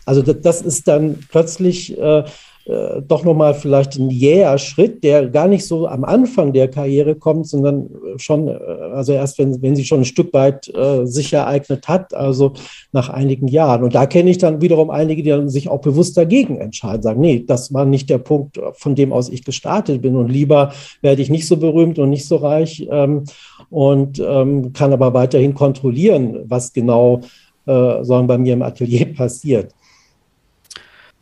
[0.05, 2.23] Also das, das ist dann plötzlich äh,
[2.65, 7.15] äh, doch nochmal vielleicht ein jäher Schritt, der gar nicht so am Anfang der Karriere
[7.15, 8.57] kommt, sondern schon, äh,
[8.93, 12.53] also erst wenn, wenn sie schon ein Stück weit äh, sich ereignet hat, also
[12.93, 13.83] nach einigen Jahren.
[13.83, 17.19] Und da kenne ich dann wiederum einige, die dann sich auch bewusst dagegen entscheiden, sagen,
[17.19, 20.71] nee, das war nicht der Punkt, von dem aus ich gestartet bin und lieber
[21.01, 23.25] werde ich nicht so berühmt und nicht so reich ähm,
[23.69, 27.21] und ähm, kann aber weiterhin kontrollieren, was genau
[27.65, 29.73] äh, sondern bei mir im Atelier passiert.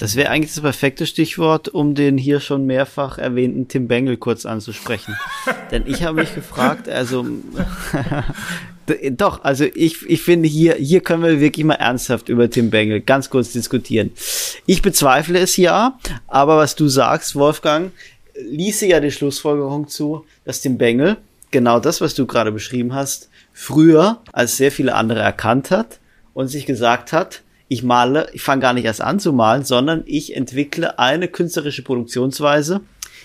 [0.02, 4.48] Das wäre eigentlich das perfekte Stichwort, um den hier schon mehrfach erwähnten Tim Bengel kurz
[4.48, 5.16] anzusprechen.
[5.72, 7.24] Denn ich habe mich gefragt, also
[9.12, 13.02] doch, also ich, ich finde hier, hier können wir wirklich mal ernsthaft über Tim Bengel
[13.02, 14.10] ganz kurz diskutieren.
[14.66, 17.92] Ich bezweifle es ja, aber was du sagst, Wolfgang,
[18.34, 21.18] ließe ja die Schlussfolgerung zu, dass Tim Bengel
[21.52, 26.00] genau das, was du gerade beschrieben hast, früher als sehr viele andere erkannt hat
[26.34, 30.04] und sich gesagt hat, ich male, ich fange gar nicht erst an zu malen, sondern
[30.06, 32.82] ich entwickle eine künstlerische Produktionsweise,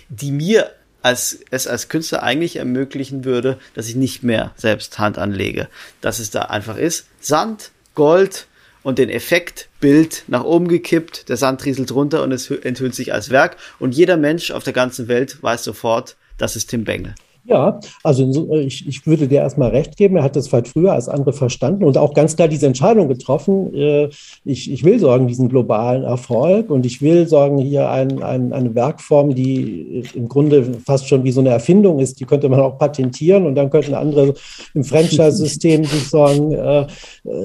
[0.09, 0.71] die mir
[1.03, 5.67] als, es als Künstler eigentlich ermöglichen würde, dass ich nicht mehr selbst Hand anlege.
[6.01, 7.09] Dass es da einfach ist.
[7.19, 8.47] Sand, Gold
[8.85, 13.13] und den Effekt, Bild nach oben gekippt, der Sand rieselt runter und es enthüllt sich
[13.13, 13.57] als Werk.
[13.81, 17.17] Und jeder Mensch auf der ganzen Welt weiß sofort, das ist Tim Bengel.
[17.49, 20.17] Ja, also äh, ich, ich würde dir erstmal recht geben.
[20.17, 23.73] Er hat das weit früher als andere verstanden und auch ganz klar diese Entscheidung getroffen.
[23.73, 24.09] Äh,
[24.45, 28.75] ich, ich will sorgen, diesen globalen Erfolg und ich will sorgen, hier ein, ein, eine
[28.75, 32.79] Werkform, die im Grunde fast schon wie so eine Erfindung ist, die könnte man auch
[32.79, 34.35] patentieren und dann könnten andere
[34.75, 36.87] im Franchise-System sich sagen, äh,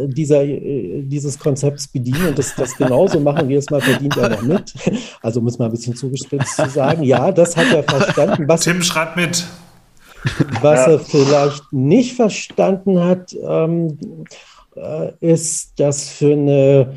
[0.08, 3.50] dieser, dieses Konzepts bedienen und das, das genauso machen.
[3.50, 4.74] Jedes Mal verdient er noch mit.
[5.22, 7.04] Also muss man ein bisschen zugespitzt zu sagen.
[7.04, 8.48] Ja, das hat er verstanden.
[8.48, 9.46] Was, Tim schreibt mit.
[10.62, 10.94] Was ja.
[10.94, 13.98] er vielleicht nicht verstanden hat, ähm,
[14.76, 16.94] äh, ist, dass für eine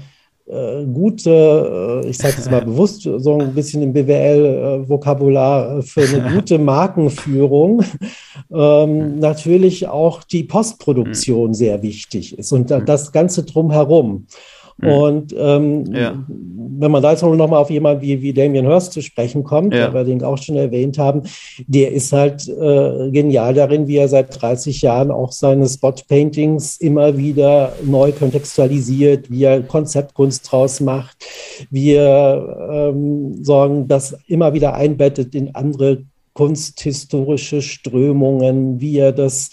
[0.47, 6.03] äh, gute, äh, ich sage es mal bewusst, so ein bisschen im BWL-Vokabular, äh, für
[6.03, 7.83] eine gute Markenführung
[8.53, 11.55] ähm, natürlich auch die Postproduktion mhm.
[11.55, 14.27] sehr wichtig ist und das Ganze drumherum.
[14.79, 14.89] Mhm.
[14.89, 16.25] Und ähm, ja.
[16.27, 19.73] wenn man da jetzt noch mal auf jemanden wie, wie Damien Hirst zu sprechen kommt,
[19.73, 19.87] ja.
[19.91, 21.23] der wir den auch schon erwähnt haben,
[21.67, 27.17] der ist halt äh, genial darin, wie er seit 30 Jahren auch seine Spot-Paintings immer
[27.17, 31.17] wieder neu kontextualisiert, wie er Konzeptkunst draus macht,
[31.71, 39.51] wie er ähm, sorgen, das immer wieder einbettet in andere kunsthistorische Strömungen, wie er das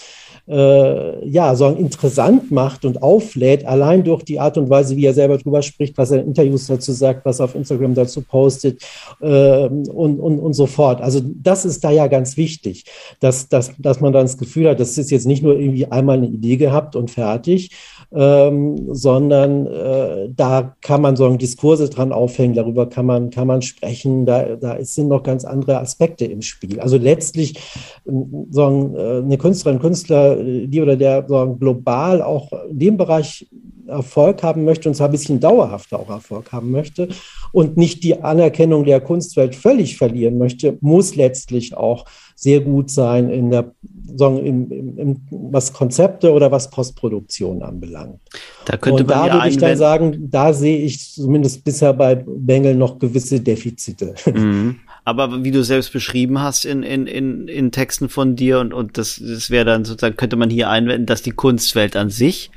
[0.48, 5.14] äh, ja, so interessant macht und auflädt, allein durch die Art und Weise, wie er
[5.14, 8.82] selber drüber spricht, was er in Interviews dazu sagt, was er auf Instagram dazu postet
[9.22, 11.02] äh, und, und, und so fort.
[11.02, 12.86] Also das ist da ja ganz wichtig,
[13.20, 16.18] dass, dass, dass man dann das Gefühl hat, das ist jetzt nicht nur irgendwie einmal
[16.18, 17.72] eine Idee gehabt und fertig,
[18.14, 23.62] ähm, sondern äh, da kann man so Diskurse dran aufhängen, darüber kann man, kann man
[23.62, 26.80] sprechen, da, da sind noch ganz andere Aspekte im Spiel.
[26.80, 27.60] Also letztlich
[28.06, 33.48] so äh, eine Künstlerin, Künstler, die oder der so global auch in dem Bereich
[33.88, 37.10] Erfolg haben möchte und zwar ein bisschen dauerhafter auch Erfolg haben möchte
[37.52, 43.30] und nicht die Anerkennung der Kunstwelt völlig verlieren möchte, muss letztlich auch sehr gut sein
[43.30, 43.72] in der,
[44.15, 48.20] sagen, im, im, im, was Konzepte oder was Postproduktion anbelangt.
[48.65, 52.15] Da könnte und man da würde ich dann sagen, da sehe ich zumindest bisher bei
[52.15, 54.15] Bengel noch gewisse Defizite.
[54.26, 54.78] Mhm.
[55.04, 58.98] Aber wie du selbst beschrieben hast in, in, in, in Texten von dir und, und
[58.98, 62.52] das, das wäre dann sozusagen, könnte man hier einwenden, dass die Kunstwelt an sich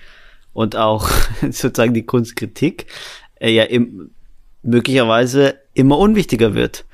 [0.53, 1.09] und auch
[1.41, 2.87] sozusagen die Kunstkritik
[3.41, 4.11] äh, ja im,
[4.63, 6.85] möglicherweise immer unwichtiger wird.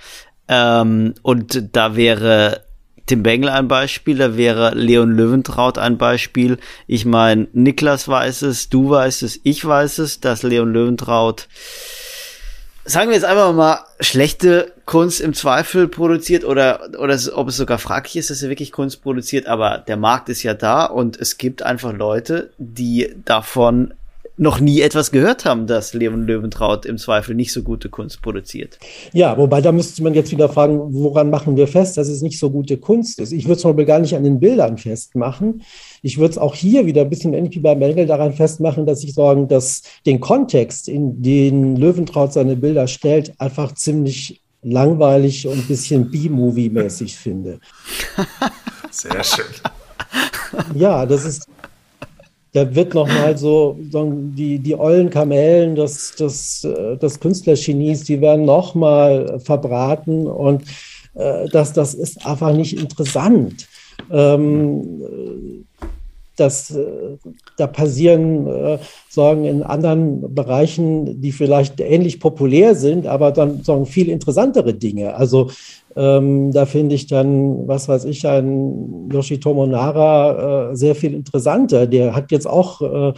[0.46, 2.64] Ähm, und da wäre
[3.06, 6.58] Tim Bengel ein Beispiel, da wäre Leon Löwentraut ein Beispiel.
[6.86, 11.48] Ich meine, Niklas weiß es, du weißt es, ich weiß es, dass Leon Löwentraut
[12.84, 17.79] sagen wir jetzt einfach mal, schlechte Kunst im Zweifel produziert oder, oder ob es sogar
[17.79, 21.38] fraglich ist, dass er wirklich Kunst produziert, aber der Markt ist ja da und es
[21.38, 23.94] gibt einfach Leute, die davon
[24.37, 28.81] noch nie etwas gehört haben, dass Leon Löwentraut im Zweifel nicht so gute Kunst produziert.
[29.12, 32.40] Ja, wobei da müsste man jetzt wieder fragen, woran machen wir fest, dass es nicht
[32.40, 33.31] so gute Kunst ist?
[33.31, 35.62] Ich würde es Beispiel gar nicht an den Bildern festmachen.
[36.03, 39.05] Ich würde es auch hier wieder ein bisschen ähnlich wie bei Mengel daran festmachen, dass
[39.05, 45.58] ich sagen, dass den Kontext, in den Löwentraut seine Bilder stellt, einfach ziemlich langweilig und
[45.58, 47.60] ein bisschen B-Movie-mäßig finde.
[48.90, 49.46] Sehr schön.
[50.74, 51.48] Ja, das ist,
[52.52, 56.66] da wird nochmal so, so die, die ollen Kamellen des, des,
[57.00, 60.64] des Künstlergenies, die werden nochmal verbraten und
[61.14, 63.68] äh, das, das ist einfach nicht interessant.
[64.10, 65.66] Ähm,
[66.40, 67.16] das, äh,
[67.57, 73.87] da passieren äh, sagen in anderen Bereichen, die vielleicht ähnlich populär sind, aber dann sagen
[73.87, 75.14] viel interessantere Dinge.
[75.14, 75.50] Also
[75.96, 81.87] ähm, da finde ich dann, was weiß ich, ein Yoshitomo Nara äh, sehr viel interessanter.
[81.87, 83.12] Der hat jetzt auch äh,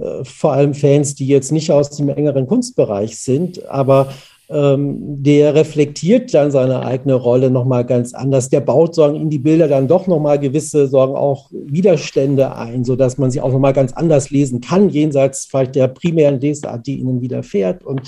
[0.00, 4.08] äh, vor allem Fans, die jetzt nicht aus dem engeren Kunstbereich sind, aber
[4.56, 8.50] der reflektiert dann seine eigene Rolle nochmal ganz anders.
[8.50, 13.18] Der baut sagen, in die Bilder dann doch nochmal gewisse sagen, auch Widerstände ein, sodass
[13.18, 17.20] man sie auch nochmal ganz anders lesen kann, jenseits vielleicht der primären Lesart, die ihnen
[17.20, 17.82] widerfährt.
[17.82, 18.02] Und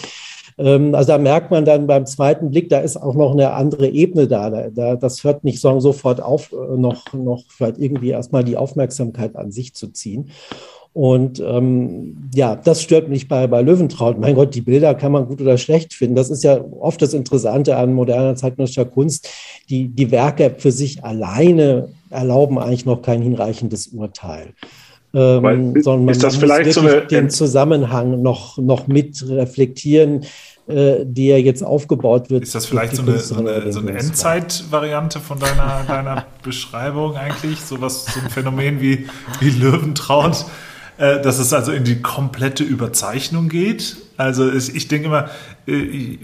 [0.59, 3.89] ähm, also da merkt man dann beim zweiten Blick, da ist auch noch eine andere
[3.89, 4.69] Ebene da.
[4.71, 9.37] da das hört nicht sagen, sofort auf, äh, noch, noch vielleicht irgendwie erstmal die Aufmerksamkeit
[9.37, 10.31] an sich zu ziehen.
[10.97, 14.19] Und ähm, ja, das stört mich bei, bei Löwentraut.
[14.19, 16.17] Mein Gott, die Bilder kann man gut oder schlecht finden.
[16.17, 19.29] Das ist ja oft das Interessante an moderner zeitgenössischer Kunst.
[19.69, 24.55] Die, die Werke für sich alleine erlauben eigentlich noch kein hinreichendes Urteil.
[25.13, 30.25] Ähm, sondern ist das vielleicht so eine, den Zusammenhang noch, noch mit reflektieren,
[30.67, 32.43] äh, der jetzt aufgebaut wird.
[32.43, 37.61] Ist das vielleicht so eine, so eine, so eine Endzeit-Variante von deiner, deiner Beschreibung eigentlich?
[37.61, 39.07] So was, so ein Phänomen wie,
[39.41, 40.47] wie Löwentraut?
[40.99, 43.99] Äh, dass es also in die komplette Überzeichnung geht.
[44.17, 45.29] Also ich denke immer,
[45.67, 46.19] äh,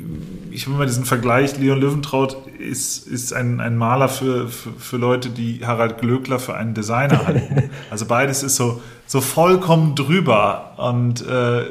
[0.50, 4.96] ich habe immer diesen Vergleich, Leon Löwentraut ist, ist ein, ein Maler für, für, für
[4.96, 7.70] Leute, die Harald Glöckler für einen Designer halten.
[7.90, 10.72] Also beides ist so, so vollkommen drüber.
[10.78, 11.64] Und äh,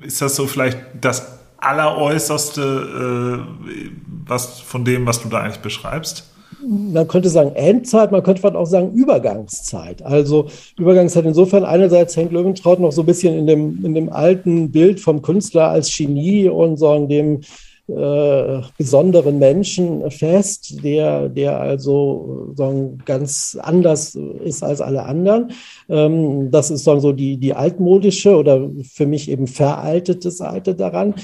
[0.00, 3.90] ist das so vielleicht das Alleräußerste äh,
[4.26, 6.29] was, von dem, was du da eigentlich beschreibst?
[6.66, 10.02] Man könnte sagen Endzeit, man könnte auch sagen Übergangszeit.
[10.02, 10.46] Also
[10.78, 15.00] Übergangszeit insofern, einerseits hängt Löwentraut noch so ein bisschen in dem, in dem alten Bild
[15.00, 17.40] vom Künstler als Genie und sagen dem
[17.88, 25.52] äh, besonderen Menschen fest, der, der also sagen, ganz anders ist als alle anderen.
[25.88, 31.14] Ähm, das ist so die, die altmodische oder für mich eben veraltete Seite daran.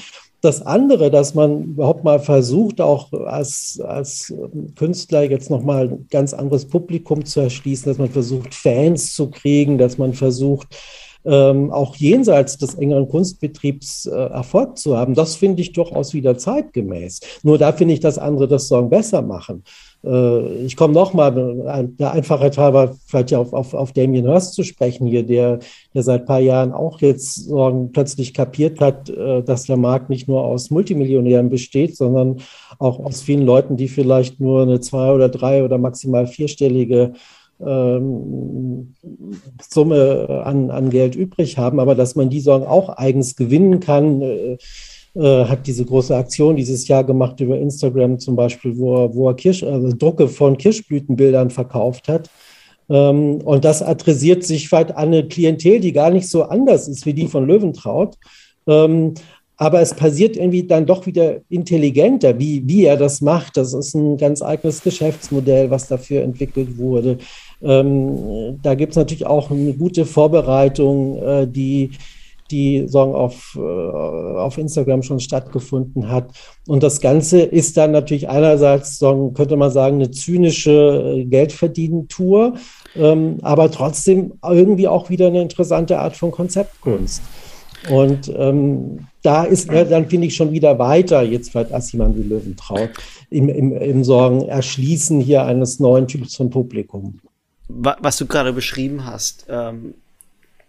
[0.46, 4.32] Das andere, dass man überhaupt mal versucht, auch als, als
[4.76, 9.76] Künstler jetzt nochmal ein ganz anderes Publikum zu erschließen, dass man versucht, Fans zu kriegen,
[9.76, 10.68] dass man versucht,
[11.24, 16.38] ähm, auch jenseits des engeren Kunstbetriebs äh, Erfolg zu haben, das finde ich durchaus wieder
[16.38, 17.18] zeitgemäß.
[17.42, 19.64] Nur da finde ich, dass andere das Song besser machen.
[20.04, 21.32] Äh, ich komme nochmal,
[21.98, 25.58] der Einfachheit halber, vielleicht ja auf, auf, auf Damien Hirst zu sprechen hier, der,
[25.94, 27.50] der seit paar Jahren auch jetzt
[27.92, 32.38] plötzlich kapiert hat, äh, dass der Markt nicht nur aus Multimillionären besteht, sondern
[32.78, 37.12] auch aus vielen Leuten, die vielleicht nur eine zwei- oder drei- oder maximal vierstellige
[37.64, 38.94] ähm,
[39.66, 44.20] Summe an, an Geld übrig haben, aber dass man die Sorgen auch eigens gewinnen kann,
[45.16, 49.28] äh, hat diese große Aktion dieses Jahr gemacht über Instagram zum Beispiel, wo er, wo
[49.28, 52.28] er Kirsch, also Drucke von Kirschblütenbildern verkauft hat.
[52.88, 57.06] Ähm, und das adressiert sich weit an eine Klientel, die gar nicht so anders ist
[57.06, 58.16] wie die von Löwentraut.
[58.66, 59.14] Ähm,
[59.58, 63.56] aber es passiert irgendwie dann doch wieder intelligenter, wie, wie er das macht.
[63.56, 67.18] Das ist ein ganz eigenes Geschäftsmodell, was dafür entwickelt wurde.
[67.62, 71.92] Ähm, da gibt es natürlich auch eine gute Vorbereitung, äh, die,
[72.50, 76.30] die sagen, auf, äh, auf Instagram schon stattgefunden hat.
[76.66, 82.54] Und das Ganze ist dann natürlich einerseits, sagen, könnte man sagen, eine zynische äh, Geldverdienen-Tour,
[82.96, 87.22] ähm, aber trotzdem irgendwie auch wieder eine interessante Art von Konzeptkunst.
[87.90, 92.16] Und ähm, da ist er dann, finde ich, schon wieder weiter, jetzt vielleicht als jemand
[92.16, 92.90] wie Löwentraut,
[93.30, 97.20] im, im, im Sorgen Erschließen hier eines neuen Typs von Publikum.
[97.68, 99.94] Was du gerade beschrieben hast, ähm,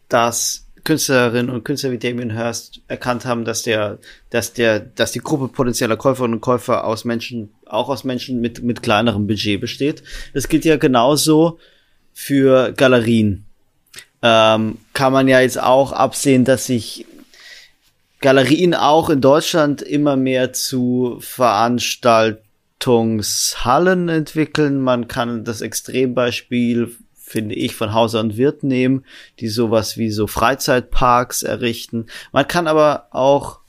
[0.09, 5.19] dass Künstlerinnen und Künstler wie Damien Hirst erkannt haben, dass der, dass der, dass die
[5.19, 10.03] Gruppe potenzieller Käuferinnen und Käufer aus Menschen, auch aus Menschen mit, mit kleinerem Budget besteht.
[10.33, 11.59] Das gilt ja genauso
[12.13, 13.45] für Galerien.
[14.21, 17.05] Ähm, kann man ja jetzt auch absehen, dass sich
[18.21, 24.81] Galerien auch in Deutschland immer mehr zu Veranstaltungshallen entwickeln.
[24.81, 26.95] Man kann das Extrembeispiel
[27.27, 29.03] finde ich, von Hauser und Wirt nehmen,
[29.41, 32.05] die sowas wie so Freizeitparks errichten.
[32.31, 33.59] Man kann aber auch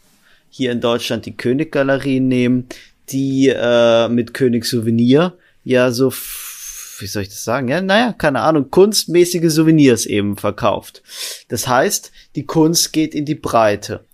[0.48, 2.68] hier in Deutschland die Königgalerie nehmen,
[3.10, 6.12] die äh, mit König Souvenir ja so,
[7.00, 7.66] wie soll ich das sagen?
[7.66, 11.02] Ja, naja, keine Ahnung, kunstmäßige Souvenirs eben verkauft.
[11.48, 14.04] Das heißt, die Kunst geht in die Breite.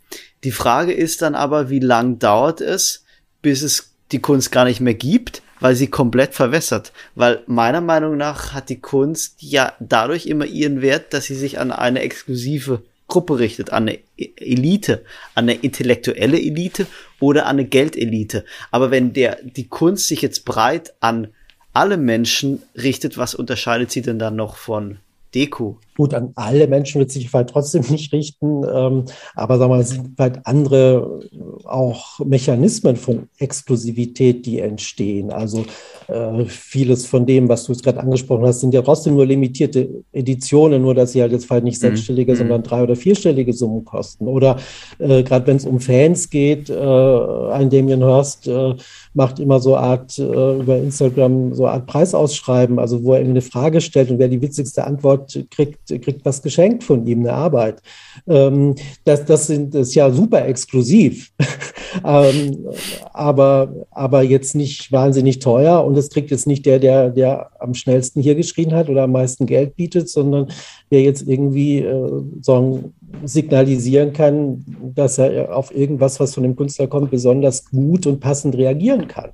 [0.42, 3.04] Die Frage ist dann aber, wie lang dauert es,
[3.42, 6.92] bis es die Kunst gar nicht mehr gibt, weil sie komplett verwässert.
[7.14, 11.59] Weil meiner Meinung nach hat die Kunst ja dadurch immer ihren Wert, dass sie sich
[11.59, 16.87] an eine exklusive Gruppe richtet, an eine e-, Elite, an eine intellektuelle Elite
[17.18, 18.44] oder an eine Geldelite.
[18.70, 21.29] Aber wenn der, die Kunst sich jetzt breit an
[21.72, 24.98] alle Menschen richtet, was unterscheidet sie denn dann noch von
[25.35, 25.79] Deko?
[25.96, 29.04] Gut, an alle Menschen wird sich vielleicht trotzdem nicht richten, ähm,
[29.35, 35.30] aber sagen wir mal, es sind halt andere äh, auch Mechanismen von Exklusivität, die entstehen.
[35.30, 35.64] Also
[36.09, 40.04] äh, vieles von dem, was du jetzt gerade angesprochen hast, sind ja trotzdem nur limitierte
[40.12, 41.88] Editionen, nur dass sie halt jetzt vielleicht nicht mhm.
[41.88, 42.37] sechsstellige, mhm.
[42.37, 44.26] sondern drei- oder vierstellige Summen kosten.
[44.26, 44.57] Oder
[44.98, 48.74] äh, gerade wenn es um Fans geht, äh, ein Damien Hirst äh,
[49.14, 50.22] macht immer so Art äh,
[50.59, 54.85] über Instagram so Art Preisausschreiben, also wo er eine Frage stellt und wer die witzigste
[54.85, 57.83] Antwort kriegt, kriegt was geschenkt von ihm, eine Arbeit.
[58.27, 61.33] Ähm, das, das, sind, das ist ja super exklusiv,
[62.05, 62.66] ähm,
[63.12, 67.75] aber, aber jetzt nicht wahnsinnig teuer und das kriegt jetzt nicht der, der, der am
[67.75, 70.49] schnellsten hier geschrien hat oder am meisten Geld bietet, sondern
[70.90, 72.92] der jetzt irgendwie äh, so
[73.25, 78.57] signalisieren kann, dass er auf irgendwas, was von dem Künstler kommt, besonders gut und passend
[78.57, 79.31] reagieren kann.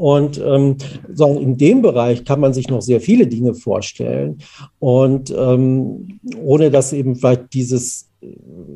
[0.00, 0.78] Und ähm,
[1.12, 4.38] so in dem Bereich kann man sich noch sehr viele Dinge vorstellen.
[4.78, 8.08] Und ähm, ohne dass eben vielleicht dieses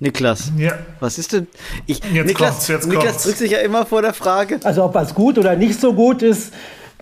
[0.01, 0.73] Niklas, ja.
[1.01, 1.47] was ist denn?
[1.87, 3.23] Ich, jetzt Niklas, kommt's, jetzt Niklas kommt's.
[3.25, 4.61] drückt sich ja immer vor der Frage.
[4.65, 6.53] Also ob was gut oder nicht so gut ist,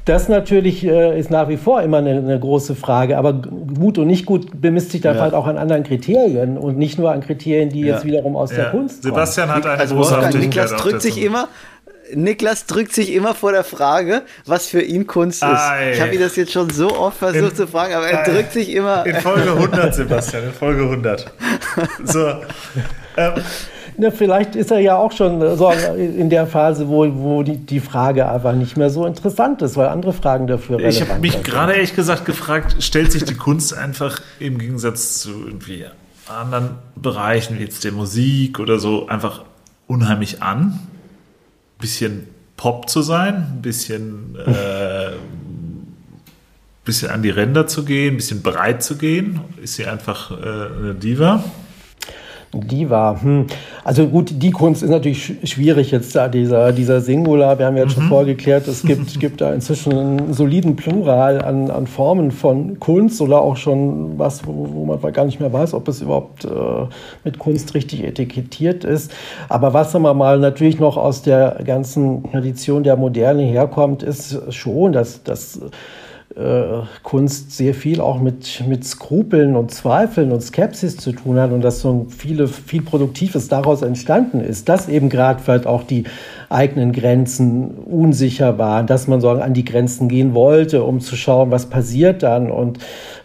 [0.05, 3.17] das natürlich äh, ist nach wie vor immer eine, eine, große Frage.
[3.19, 5.23] Aber gut und nicht gut bemisst sich dann ja.
[5.23, 7.95] halt auch an anderen Kriterien und nicht nur an Kriterien, die ja.
[7.95, 9.15] jetzt wiederum aus der Kunst kommen.
[9.15, 11.49] Sebastian hat eine also großartige Niklas drückt sich immer
[12.15, 15.49] Niklas drückt sich immer vor der Frage, was für ihn Kunst ist.
[15.49, 15.93] Ei.
[15.93, 18.31] Ich habe ihn das jetzt schon so oft versucht in, zu fragen, aber er ei.
[18.31, 19.05] drückt sich immer.
[19.07, 21.33] In Folge 100, Sebastian, in Folge 100.
[22.05, 22.35] So.
[23.17, 23.33] Ähm.
[23.99, 27.81] Ne, vielleicht ist er ja auch schon so in der Phase, wo, wo die, die
[27.81, 31.43] Frage einfach nicht mehr so interessant ist, weil andere Fragen dafür relevant Ich habe mich
[31.43, 35.85] gerade ehrlich gesagt gefragt, stellt sich die Kunst einfach im Gegensatz zu irgendwie
[36.27, 39.43] anderen Bereichen, wie jetzt der Musik oder so, einfach
[39.87, 40.79] unheimlich an?
[41.83, 45.11] Bisschen Pop zu sein, ein bisschen, äh,
[46.85, 49.41] bisschen an die Ränder zu gehen, ein bisschen breit zu gehen.
[49.63, 51.45] Ist sie einfach äh, eine Diva?
[52.55, 53.19] Diva.
[53.23, 53.47] Hm.
[53.83, 57.59] Also gut, die Kunst ist natürlich schwierig jetzt da, dieser, dieser Singular.
[57.59, 57.91] Wir haben ja mhm.
[57.91, 63.21] schon vorgeklärt, es gibt, gibt da inzwischen einen soliden Plural an, an Formen von Kunst
[63.21, 66.49] oder auch schon was, wo, wo man gar nicht mehr weiß, ob es überhaupt äh,
[67.25, 69.13] mit Kunst richtig etikettiert ist.
[69.49, 74.93] Aber was wir mal natürlich noch aus der ganzen Tradition der Moderne herkommt, ist schon,
[74.93, 75.61] dass, dass
[76.37, 81.53] äh, Kunst sehr viel auch mit, mit Skrupeln und Zweifeln und Skepsis zu tun hat
[81.53, 86.05] und dass so viele, viel Produktives daraus entstanden ist, dass eben gerade vielleicht auch die
[86.49, 91.51] eigenen Grenzen unsicher waren, dass man so an die Grenzen gehen wollte, um zu schauen,
[91.51, 92.79] was passiert dann und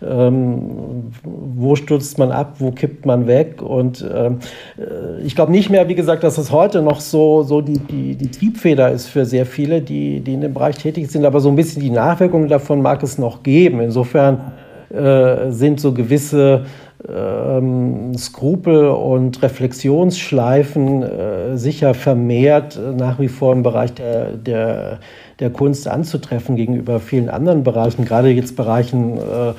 [0.06, 3.62] ähm, wo stürzt man ab, wo kippt man weg.
[3.62, 4.40] Und ähm,
[4.78, 8.16] äh, ich glaube nicht mehr, wie gesagt, dass es heute noch so, so die, die,
[8.16, 11.26] die Triebfeder ist für sehr viele, die, die in dem Bereich tätig sind.
[11.26, 13.82] Aber so ein bisschen die Nachwirkungen davon mag es noch geben.
[13.82, 14.52] Insofern
[14.90, 16.66] äh, sind so gewisse
[17.08, 25.00] ähm, Skrupel und Reflexionsschleifen äh, sicher vermehrt nach wie vor im Bereich der, der,
[25.40, 29.54] der Kunst anzutreffen gegenüber vielen anderen Bereichen, gerade jetzt Bereichen, äh,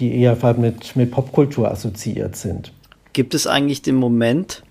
[0.00, 2.72] die eher mit, mit Popkultur assoziiert sind.
[3.12, 4.62] Gibt es eigentlich den Moment,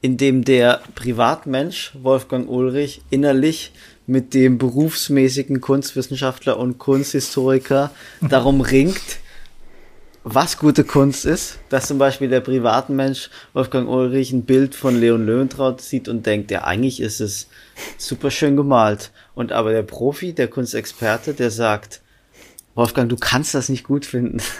[0.00, 3.72] in dem der Privatmensch Wolfgang Ulrich innerlich
[4.06, 7.90] mit dem berufsmäßigen Kunstwissenschaftler und Kunsthistoriker
[8.28, 9.18] darum ringt,
[10.24, 15.24] was gute Kunst ist, dass zum Beispiel der Privatmensch Wolfgang Ulrich ein Bild von Leon
[15.24, 17.48] Löwentraut sieht und denkt, ja, eigentlich ist es
[17.96, 19.10] super schön gemalt.
[19.34, 22.02] Und aber der Profi, der Kunstexperte, der sagt,
[22.78, 24.38] Wolfgang, du kannst das nicht gut finden.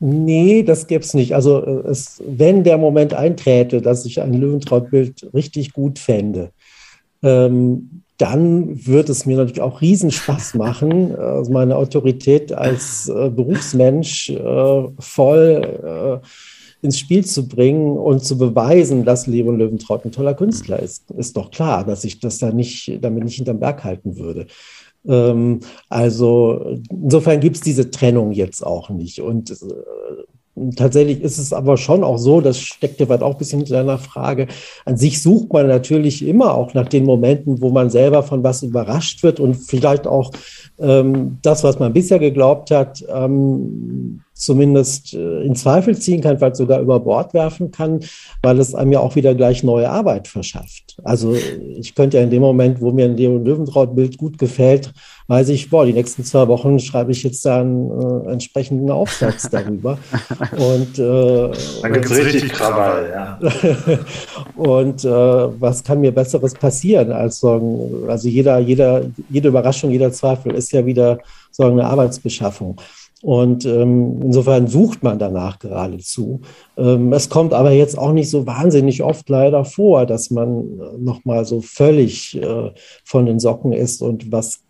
[0.00, 1.34] Nee, das gäbe es nicht.
[1.34, 6.50] Also äh, es, wenn der Moment einträte, dass ich ein Löwentraut-Bild richtig gut fände,
[7.22, 14.30] ähm, dann wird es mir natürlich auch Riesenspaß machen, also meine Autorität als äh, Berufsmensch
[14.30, 16.26] äh, voll äh,
[16.84, 21.10] ins Spiel zu bringen und zu beweisen, dass Leon Löwentraut ein toller Künstler ist.
[21.12, 24.46] Ist doch klar, dass ich das da nicht, damit nicht hinterm Berg halten würde.
[25.06, 29.20] Ähm, also insofern gibt es diese Trennung jetzt auch nicht.
[29.20, 29.54] Und äh,
[30.76, 33.98] Tatsächlich ist es aber schon auch so, das steckt ja auch ein bisschen hinter deiner
[33.98, 34.46] Frage.
[34.84, 38.62] An sich sucht man natürlich immer auch nach den Momenten, wo man selber von was
[38.62, 40.30] überrascht wird und vielleicht auch
[40.78, 46.56] ähm, das, was man bisher geglaubt hat, ähm, zumindest äh, in Zweifel ziehen kann, vielleicht
[46.56, 48.00] sogar über Bord werfen kann,
[48.42, 50.96] weil es einem ja auch wieder gleich neue Arbeit verschafft.
[51.04, 54.92] Also ich könnte ja in dem Moment, wo mir ein Leon Löwentraut-Bild gut gefällt,
[55.28, 59.48] weiß ich, boah, die nächsten zwei Wochen schreibe ich jetzt da einen äh, entsprechenden Aufsatz
[59.50, 59.98] darüber.
[60.56, 61.50] und äh,
[61.82, 63.38] dann gibt es richtig Krawall, ja.
[64.56, 70.12] und äh, was kann mir Besseres passieren als sagen, also jeder, jeder, jede Überraschung, jeder
[70.12, 71.20] Zweifel ist ja wieder
[71.50, 72.80] so eine Arbeitsbeschaffung.
[73.24, 76.42] Und ähm, insofern sucht man danach geradezu.
[76.76, 80.98] Ähm, es kommt aber jetzt auch nicht so wahnsinnig oft leider vor, dass man äh,
[80.98, 82.70] nochmal so völlig äh,
[83.02, 84.60] von den Socken ist und was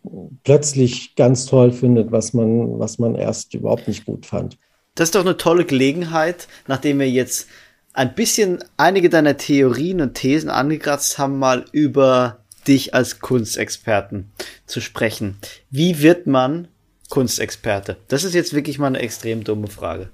[0.45, 4.57] plötzlich ganz toll findet, was man, was man erst überhaupt nicht gut fand.
[4.95, 7.49] Das ist doch eine tolle Gelegenheit, nachdem wir jetzt
[7.93, 12.39] ein bisschen einige deiner Theorien und Thesen angekratzt haben, mal über
[12.69, 14.31] dich als Kunstexperten
[14.65, 15.39] zu sprechen.
[15.71, 16.69] Wie wird man
[17.09, 17.97] Kunstexperte?
[18.09, 20.11] Das ist jetzt wirklich mal eine extrem dumme Frage.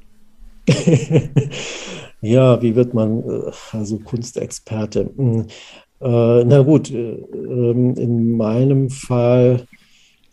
[2.20, 5.10] ja, wie wird man äh, also Kunstexperte?
[5.16, 5.46] Hm,
[6.00, 9.66] äh, na gut, äh, ähm, in meinem Fall,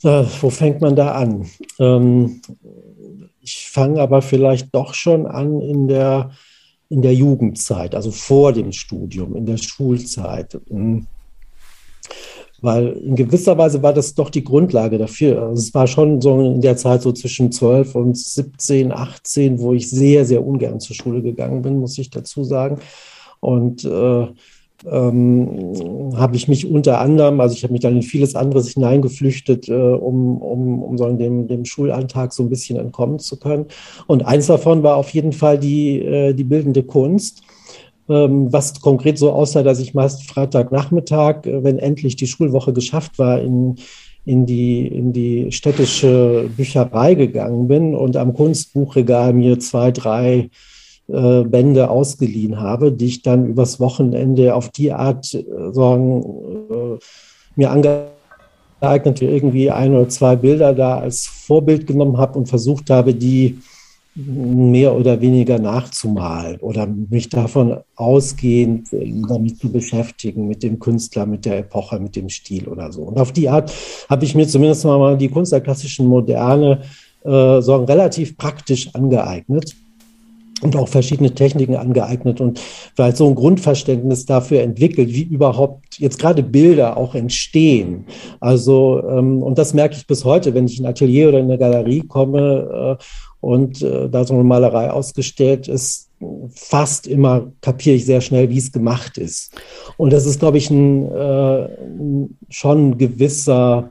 [0.02, 1.50] wo fängt man da an?
[1.80, 2.42] Ähm,
[3.42, 6.32] ich fange aber vielleicht doch schon an in der,
[6.90, 10.60] in der Jugendzeit, also vor dem Studium, in der Schulzeit.
[12.62, 15.44] Weil in gewisser Weise war das doch die Grundlage dafür.
[15.44, 19.74] Also es war schon so in der Zeit so zwischen 12 und 17, 18, wo
[19.74, 22.80] ich sehr, sehr ungern zur Schule gegangen bin, muss ich dazu sagen.
[23.40, 24.28] Und äh,
[24.86, 29.70] ähm, habe ich mich unter anderem, also ich habe mich dann in vieles anderes hineingeflüchtet,
[29.70, 33.66] äh, um, um, um so dem, dem Schulalltag so ein bisschen entkommen zu können.
[34.06, 37.42] Und eins davon war auf jeden Fall die, äh, die bildende Kunst.
[38.10, 43.20] Ähm, was konkret so aussah, dass ich meist Freitagnachmittag, äh, wenn endlich die Schulwoche geschafft
[43.20, 43.76] war, in,
[44.24, 50.50] in, die, in die städtische Bücherei gegangen bin und am Kunstbuchregal mir zwei, drei
[51.10, 56.24] äh, Bände ausgeliehen habe, die ich dann übers Wochenende auf die Art äh, sagen,
[56.70, 56.98] äh,
[57.56, 63.14] mir angeeignet, irgendwie ein oder zwei Bilder da als Vorbild genommen habe und versucht habe,
[63.14, 63.60] die
[64.18, 71.46] mehr oder weniger nachzumalen oder mich davon ausgehend damit zu beschäftigen, mit dem Künstler, mit
[71.46, 73.04] der Epoche, mit dem Stil oder so.
[73.04, 73.72] Und auf die Art
[74.10, 76.82] habe ich mir zumindest mal die Kunst der klassischen Moderne
[77.24, 79.76] äh, so relativ praktisch angeeignet
[80.62, 82.60] und auch verschiedene Techniken angeeignet und
[82.96, 88.06] vielleicht so ein Grundverständnis dafür entwickelt, wie überhaupt jetzt gerade Bilder auch entstehen.
[88.40, 91.46] Also, ähm, und das merke ich bis heute, wenn ich in ein Atelier oder in
[91.46, 93.04] eine Galerie komme äh,
[93.48, 96.10] und äh, da so eine Malerei ausgestellt ist,
[96.50, 99.54] fast immer kapiere ich sehr schnell, wie es gemacht ist.
[99.96, 101.70] Und das ist, glaube ich, ein, äh,
[102.50, 103.90] schon ein gewisser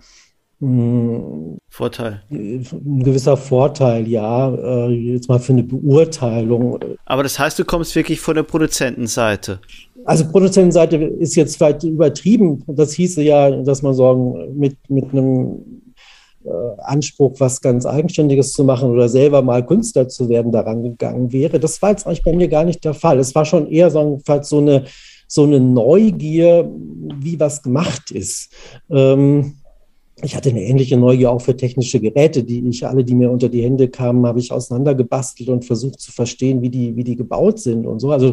[0.61, 2.23] hm, Vorteil.
[2.31, 6.79] Ein gewisser Vorteil, ja, äh, jetzt mal für eine Beurteilung.
[7.07, 9.61] Aber das heißt, du kommst wirklich von der Produzentenseite.
[10.05, 12.63] Also Produzentenseite ist jetzt vielleicht übertrieben.
[12.67, 15.86] Das hieße ja, dass man sagen, mit, mit einem
[16.79, 21.59] Anspruch, was ganz Eigenständiges zu machen oder selber mal Künstler zu werden, daran gegangen wäre.
[21.59, 23.19] Das war jetzt eigentlich bei mir gar nicht der Fall.
[23.19, 24.85] Es war schon eher so, so eine,
[25.27, 26.71] so eine Neugier,
[27.21, 28.53] wie was gemacht ist.
[28.91, 29.55] Ähm,
[30.23, 33.51] ich hatte eine ähnliche Neugier auch für technische Geräte, die ich alle, die mir unter
[33.51, 37.59] die Hände kamen, habe ich auseinandergebastelt und versucht zu verstehen, wie die, wie die gebaut
[37.59, 38.13] sind und so.
[38.13, 38.33] Also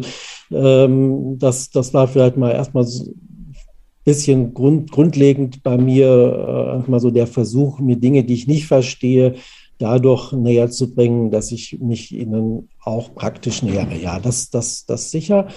[0.50, 3.12] ähm, das, das war vielleicht mal erstmal so
[4.04, 8.66] bisschen grund, grundlegend bei mir äh, mal so der Versuch, mir Dinge, die ich nicht
[8.66, 9.34] verstehe,
[9.78, 13.96] dadurch näher zu bringen, dass ich mich ihnen auch praktisch nähere.
[13.96, 15.48] Ja, das, das, das sicher.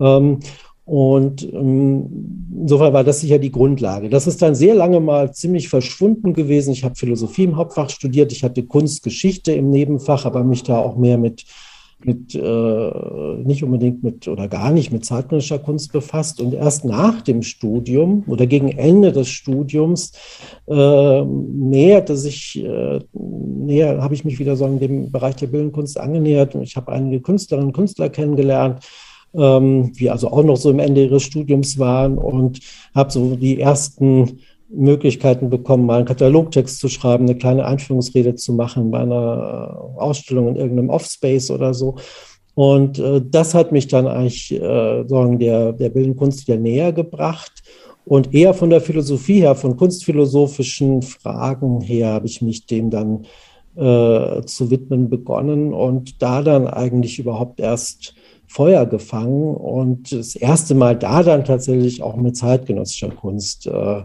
[0.00, 0.40] Ähm,
[0.84, 4.08] und ähm, insofern war das sicher die Grundlage.
[4.08, 6.72] Das ist dann sehr lange mal ziemlich verschwunden gewesen.
[6.72, 10.96] Ich habe Philosophie im Hauptfach studiert, ich hatte Kunstgeschichte im Nebenfach, aber mich da auch
[10.96, 11.44] mehr mit,
[12.04, 16.40] mit äh, nicht unbedingt mit oder gar nicht mit zeitgenössischer Kunst befasst.
[16.40, 20.12] Und erst nach dem Studium oder gegen Ende des Studiums
[20.68, 25.72] äh, näherte sich, äh, näher habe ich mich wieder so in dem Bereich der Bildenden
[25.72, 26.54] Kunst angenähert.
[26.54, 28.80] Und ich habe einige Künstlerinnen und Künstler kennengelernt
[29.34, 32.60] ähm, die also auch noch so im Ende ihres Studiums waren und
[32.94, 38.52] habe so die ersten Möglichkeiten bekommen, mal einen Katalogtext zu schreiben, eine kleine Einführungsrede zu
[38.52, 41.96] machen bei einer äh, Ausstellung in irgendeinem Offspace oder so.
[42.54, 46.92] Und äh, das hat mich dann eigentlich äh, sagen, der, der Bildenden Kunst wieder näher
[46.92, 47.52] gebracht.
[48.04, 53.26] Und eher von der Philosophie her, von kunstphilosophischen Fragen her, habe ich mich dem dann
[53.76, 58.14] äh, zu widmen begonnen und da dann eigentlich überhaupt erst
[58.46, 64.02] Feuer gefangen und das erste Mal da dann tatsächlich auch mit zeitgenössischer Kunst äh,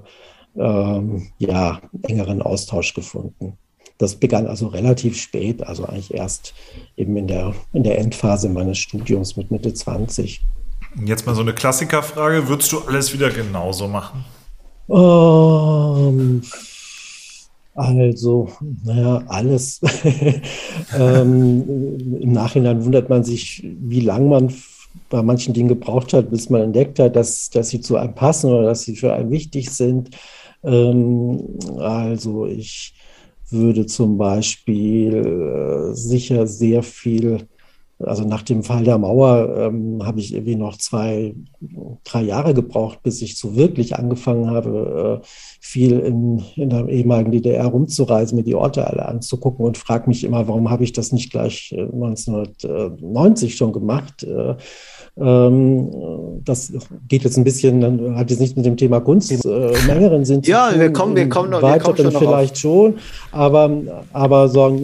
[0.56, 1.02] äh,
[1.38, 3.58] ja, engeren Austausch gefunden.
[3.98, 6.56] Das begann also relativ spät, also eigentlich erst
[6.98, 10.42] eben in der, in der Endphase meines Studiums mit Mitte 20.
[11.06, 14.26] Jetzt mal so eine Klassikerfrage: Würdest du alles wieder genauso machen?
[14.90, 16.42] Ähm,
[17.76, 18.50] also,
[18.84, 19.80] naja, alles.
[20.98, 24.54] ähm, Im Nachhinein wundert man sich, wie lange man
[25.10, 28.52] bei manchen Dingen gebraucht hat, bis man entdeckt hat, dass, dass sie zu einem passen
[28.52, 30.10] oder dass sie für einen wichtig sind.
[30.64, 32.94] Ähm, also ich
[33.50, 37.48] würde zum Beispiel äh, sicher sehr viel
[38.06, 41.36] also nach dem Fall der Mauer ähm, habe ich irgendwie noch zwei,
[42.04, 45.28] drei Jahre gebraucht, bis ich so wirklich angefangen habe, äh,
[45.60, 50.24] viel in, in der ehemaligen DDR rumzureisen, mir die Orte alle anzugucken und frage mich
[50.24, 54.24] immer, warum habe ich das nicht gleich 1990 äh, schon gemacht?
[54.24, 54.56] Äh,
[55.18, 55.92] ähm,
[56.46, 56.74] das
[57.08, 60.42] geht jetzt ein bisschen, hat jetzt nicht mit dem Thema Kunst äh, im engeren Sinn
[60.44, 60.80] ja, zu tun.
[60.80, 62.60] Ja, wir kommen, wir kommen noch, wir kommen schon vielleicht auf.
[62.60, 62.96] schon,
[63.32, 63.72] aber,
[64.14, 64.80] aber so,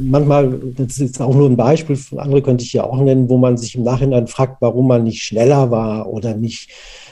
[0.00, 3.56] manchmal, das ist auch nur ein Beispiel, andere könnte ich ja auch nennen, wo man
[3.56, 6.70] sich im Nachhinein fragt, warum man nicht schneller war oder nicht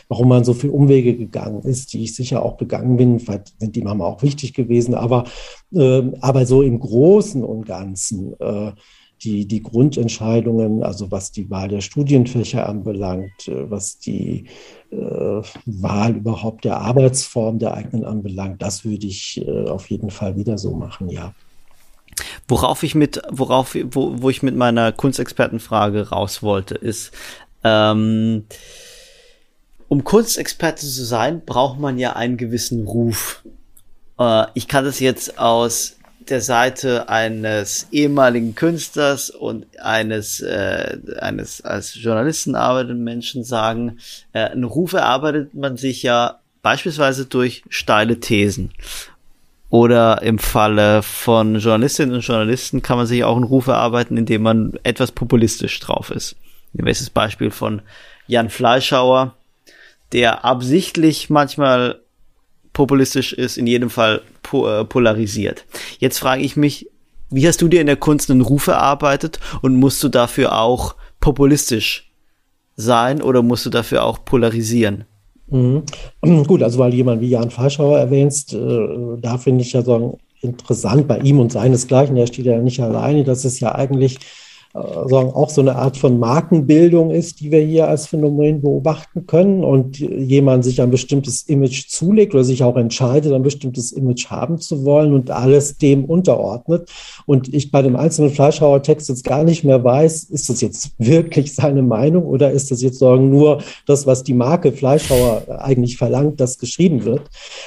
[0.08, 3.18] warum man so viel Umwege gegangen ist, die ich sicher auch gegangen bin.
[3.20, 5.24] Vielleicht sind die manchmal auch wichtig gewesen, aber,
[5.72, 8.72] äh, aber so im Großen und Ganzen äh,
[9.24, 14.46] die, die Grundentscheidungen, also was die Wahl der Studienfächer anbelangt, äh, was die
[14.90, 14.96] äh,
[15.66, 20.58] Wahl überhaupt der Arbeitsform der eigenen anbelangt, das würde ich äh, auf jeden Fall wieder
[20.58, 21.34] so machen, ja.
[22.46, 27.12] Worauf ich mit, worauf, wo, wo ich mit meiner Kunstexpertenfrage raus wollte, ist,
[27.64, 28.44] ähm,
[29.88, 33.44] um Kunstexperte zu sein, braucht man ja einen gewissen Ruf.
[34.18, 35.96] Äh, ich kann das jetzt aus
[36.30, 43.98] der Seite eines ehemaligen Künstlers und eines, äh, eines als Journalisten arbeitenden Menschen sagen,
[44.32, 48.72] äh, einen Ruf erarbeitet man sich ja beispielsweise durch steile Thesen.
[49.70, 54.42] Oder im Falle von Journalistinnen und Journalisten kann man sich auch einen Ruf erarbeiten, indem
[54.42, 56.36] man etwas populistisch drauf ist.
[56.72, 57.82] Nehmen wir das Beispiel von
[58.26, 59.34] Jan Fleischhauer,
[60.12, 62.00] der absichtlich manchmal
[62.74, 65.64] populistisch ist, in jedem Fall po äh, polarisiert.
[65.98, 66.90] Jetzt frage ich mich,
[67.30, 70.94] wie hast du dir in der Kunst einen Ruf erarbeitet und musst du dafür auch
[71.20, 72.12] populistisch
[72.76, 75.04] sein oder musst du dafür auch polarisieren?
[75.48, 75.84] Mhm.
[76.46, 81.08] Gut, also weil jemand wie Jan Fleischhauer erwähnst, äh, da finde ich ja so interessant
[81.08, 84.18] bei ihm und seinesgleichen, er steht ja nicht alleine, dass es ja eigentlich
[84.74, 89.62] sagen, auch so eine Art von Markenbildung ist, die wir hier als Phänomen beobachten können
[89.62, 94.58] und jemand sich ein bestimmtes Image zulegt oder sich auch entscheidet, ein bestimmtes Image haben
[94.58, 96.90] zu wollen und alles dem unterordnet.
[97.24, 101.54] Und ich bei dem einzelnen Fleischhauer-Text jetzt gar nicht mehr weiß, ist das jetzt wirklich
[101.54, 106.40] seine Meinung oder ist das jetzt sagen nur das, was die Marke Fleischhauer eigentlich verlangt,
[106.40, 107.22] das geschrieben wird.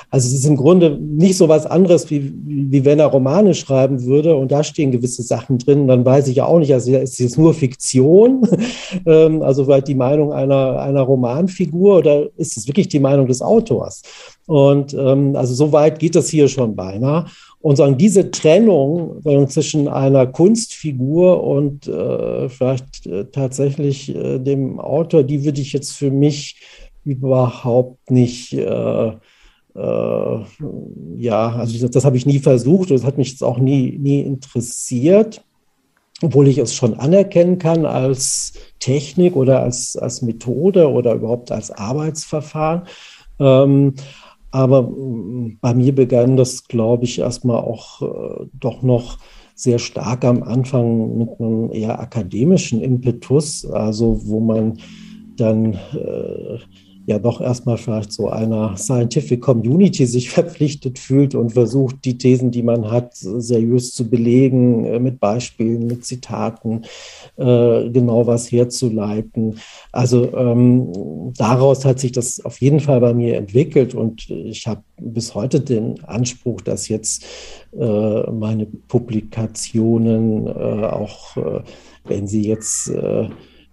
[0.09, 4.03] Also es ist im Grunde nicht so was anderes, wie, wie wenn er Romane schreiben
[4.03, 5.87] würde und da stehen gewisse Sachen drin.
[5.87, 8.47] Dann weiß ich ja auch nicht, also ist jetzt nur Fiktion?
[9.05, 13.41] Ähm, also vielleicht die Meinung einer, einer Romanfigur oder ist es wirklich die Meinung des
[13.41, 14.01] Autors?
[14.47, 17.25] Und ähm, also so weit geht das hier schon beinahe.
[17.59, 24.79] Und sagen, diese Trennung sagen, zwischen einer Kunstfigur und äh, vielleicht äh, tatsächlich äh, dem
[24.79, 26.59] Autor, die würde ich jetzt für mich
[27.03, 29.11] überhaupt nicht äh,
[29.77, 30.39] äh,
[31.17, 33.97] ja, also das, das habe ich nie versucht und das hat mich jetzt auch nie,
[33.99, 35.45] nie interessiert,
[36.21, 41.71] obwohl ich es schon anerkennen kann als Technik oder als, als Methode oder überhaupt als
[41.71, 42.83] Arbeitsverfahren.
[43.39, 43.93] Ähm,
[44.51, 49.19] aber mm, bei mir begann das, glaube ich, erstmal auch äh, doch noch
[49.55, 54.79] sehr stark am Anfang mit einem eher akademischen Impetus, also wo man
[55.35, 56.59] dann äh,
[57.07, 62.51] ja doch erstmal vielleicht so einer Scientific Community sich verpflichtet fühlt und versucht, die Thesen,
[62.51, 66.83] die man hat, seriös zu belegen, äh, mit Beispielen, mit Zitaten,
[67.37, 69.57] äh, genau was herzuleiten.
[69.93, 74.83] Also ähm, daraus hat sich das auf jeden Fall bei mir entwickelt und ich habe
[74.99, 77.25] bis heute den Anspruch, dass jetzt
[77.71, 81.37] äh, meine Publikationen auch,
[82.03, 82.91] wenn sie jetzt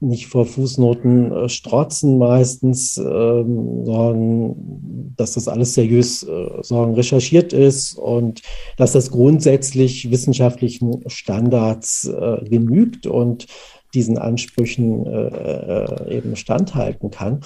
[0.09, 7.53] nicht vor Fußnoten äh, strotzen meistens, ähm, sondern dass das alles seriös äh, sondern recherchiert
[7.53, 8.43] ist und
[8.77, 13.47] dass das grundsätzlich wissenschaftlichen Standards äh, genügt und
[13.95, 17.41] diesen Ansprüchen äh, äh, eben standhalten kann.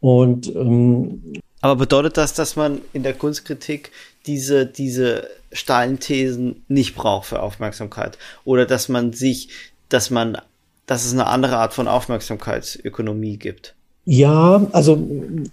[0.00, 1.22] Und ähm,
[1.60, 3.90] aber bedeutet das, dass man in der Kunstkritik
[4.26, 8.16] diese, diese steilen Thesen nicht braucht für Aufmerksamkeit?
[8.44, 9.50] Oder dass man sich,
[9.88, 10.38] dass man
[10.90, 13.76] dass es eine andere Art von Aufmerksamkeitsökonomie gibt.
[14.06, 14.98] Ja, also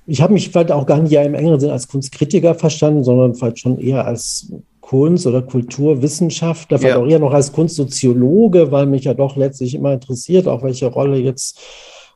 [0.08, 3.36] ich habe mich vielleicht auch gar nicht ja im engeren Sinne als Kunstkritiker verstanden, sondern
[3.36, 7.04] vielleicht schon eher als Kunst- oder Kulturwissenschaftler, vielleicht ja.
[7.04, 11.20] auch eher noch als Kunstsoziologe, weil mich ja doch letztlich immer interessiert, auch welche Rolle
[11.20, 11.60] jetzt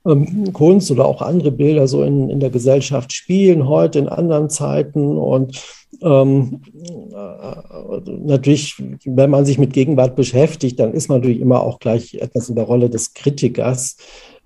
[0.03, 4.49] ähm, Kunst oder auch andere Bilder so in, in der Gesellschaft spielen, heute in anderen
[4.49, 5.19] Zeiten.
[5.19, 5.61] Und
[6.01, 6.61] ähm,
[7.13, 12.15] äh, natürlich, wenn man sich mit Gegenwart beschäftigt, dann ist man natürlich immer auch gleich
[12.15, 13.97] etwas in der Rolle des Kritikers.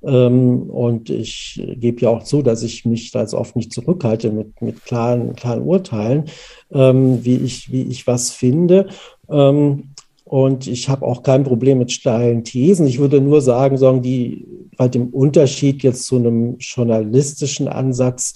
[0.04, 4.32] Ähm, und ich gebe ja auch zu, dass ich mich da jetzt oft nicht zurückhalte
[4.32, 6.26] mit, mit klaren, klaren Urteilen,
[6.72, 8.88] ähm, wie, ich, wie ich was finde.
[9.30, 9.95] Ähm,
[10.26, 12.88] und ich habe auch kein Problem mit steilen Thesen.
[12.88, 18.34] Ich würde nur sagen, sagen die bei dem Unterschied jetzt zu einem journalistischen Ansatz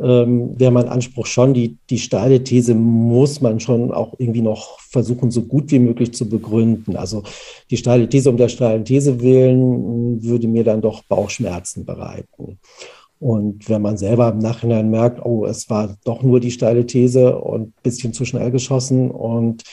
[0.00, 4.78] ähm, wäre mein Anspruch schon, die, die steile These muss man schon auch irgendwie noch
[4.80, 6.96] versuchen, so gut wie möglich zu begründen.
[6.96, 7.24] Also
[7.68, 12.60] die steile These um der steilen These willen würde mir dann doch Bauchschmerzen bereiten.
[13.18, 17.36] Und wenn man selber im Nachhinein merkt, oh, es war doch nur die steile These
[17.38, 19.64] und ein bisschen zu schnell geschossen und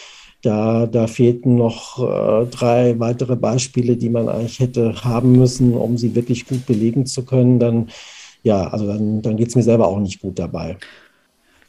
[0.42, 5.98] da, da fehlten noch äh, drei weitere Beispiele, die man eigentlich hätte haben müssen, um
[5.98, 7.60] sie wirklich gut belegen zu können.
[7.60, 7.90] Dann,
[8.44, 10.78] ja, also dann, dann geht es mir selber auch nicht gut dabei.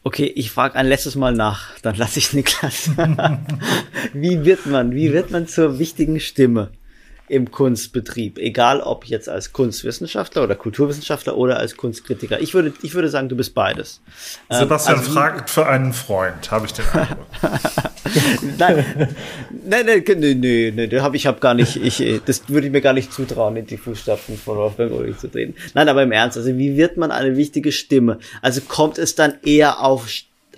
[0.04, 2.90] Okay, ich frage ein letztes Mal nach, dann lasse ich Niklas.
[4.14, 6.70] wie wird man, wie wird man zur wichtigen Stimme?
[7.32, 12.38] Im Kunstbetrieb, egal ob jetzt als Kunstwissenschaftler oder Kulturwissenschaftler oder als Kunstkritiker.
[12.42, 14.02] Ich würde, ich würde sagen, du bist beides.
[14.50, 17.26] Ähm, Sebastian also, fragt für einen Freund, habe ich den Eindruck.
[18.58, 18.84] nein,
[19.66, 22.82] nein, nein, nee, nee, nee, nee, ich habe gar nicht, ich, das würde ich mir
[22.82, 25.54] gar nicht zutrauen, in die Fußstapfen von Wolfgang Ulrich zu treten.
[25.72, 28.18] Nein, aber im Ernst, also wie wird man eine wichtige Stimme?
[28.42, 30.06] Also kommt es dann eher auf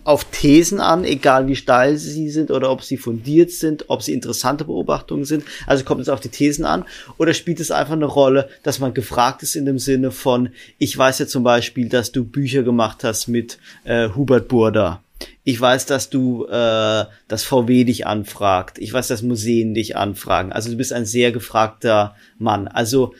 [0.05, 4.13] auf Thesen an, egal wie steil sie sind oder ob sie fundiert sind, ob sie
[4.13, 5.45] interessante Beobachtungen sind.
[5.67, 6.85] Also kommt es auf die Thesen an
[7.17, 10.97] oder spielt es einfach eine Rolle, dass man gefragt ist in dem Sinne von, ich
[10.97, 15.03] weiß ja zum Beispiel, dass du Bücher gemacht hast mit äh, Hubert Burda.
[15.43, 18.79] Ich weiß, dass du äh, das VW dich anfragt.
[18.79, 20.53] Ich weiß, dass Museen dich anfragen.
[20.53, 22.69] Also du bist ein sehr gefragter Mann.
[22.69, 23.15] Also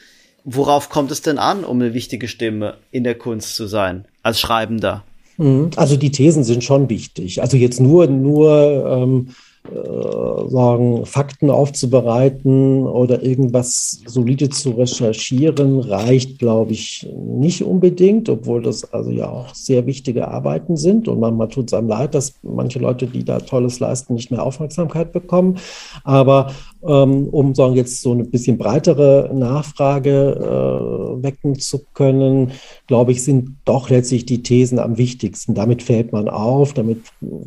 [0.45, 4.41] worauf kommt es denn an, um eine wichtige Stimme in der Kunst zu sein, als
[4.41, 5.03] Schreibender?
[5.37, 5.71] Mhm.
[5.77, 7.43] Also die Thesen sind schon wichtig.
[7.43, 9.33] Also jetzt nur, nur ähm, äh,
[9.67, 18.93] sagen, Fakten aufzubereiten oder irgendwas solide zu recherchieren, reicht, glaube ich, nicht unbedingt, obwohl das
[18.93, 21.09] also ja auch sehr wichtige Arbeiten sind.
[21.09, 24.43] Und manchmal tut es einem leid, dass manche Leute, die da Tolles leisten, nicht mehr
[24.43, 25.57] Aufmerksamkeit bekommen.
[26.05, 26.53] Aber
[26.87, 32.53] ähm, um sagen, jetzt so eine bisschen breitere Nachfrage äh, wecken zu können,
[32.87, 35.55] glaube ich, sind doch letztlich die Thesen am wichtigsten.
[35.55, 36.99] Damit fällt man auf, damit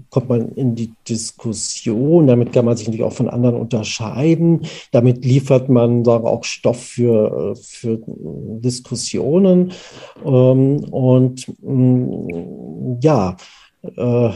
[0.10, 5.26] kommt man in die Diskussion, damit kann man sich natürlich auch von anderen unterscheiden, damit
[5.26, 9.72] liefert man sagen, auch Stoff für, für Diskussionen.
[10.26, 13.36] Ähm, und mm, ja,
[13.96, 14.30] äh,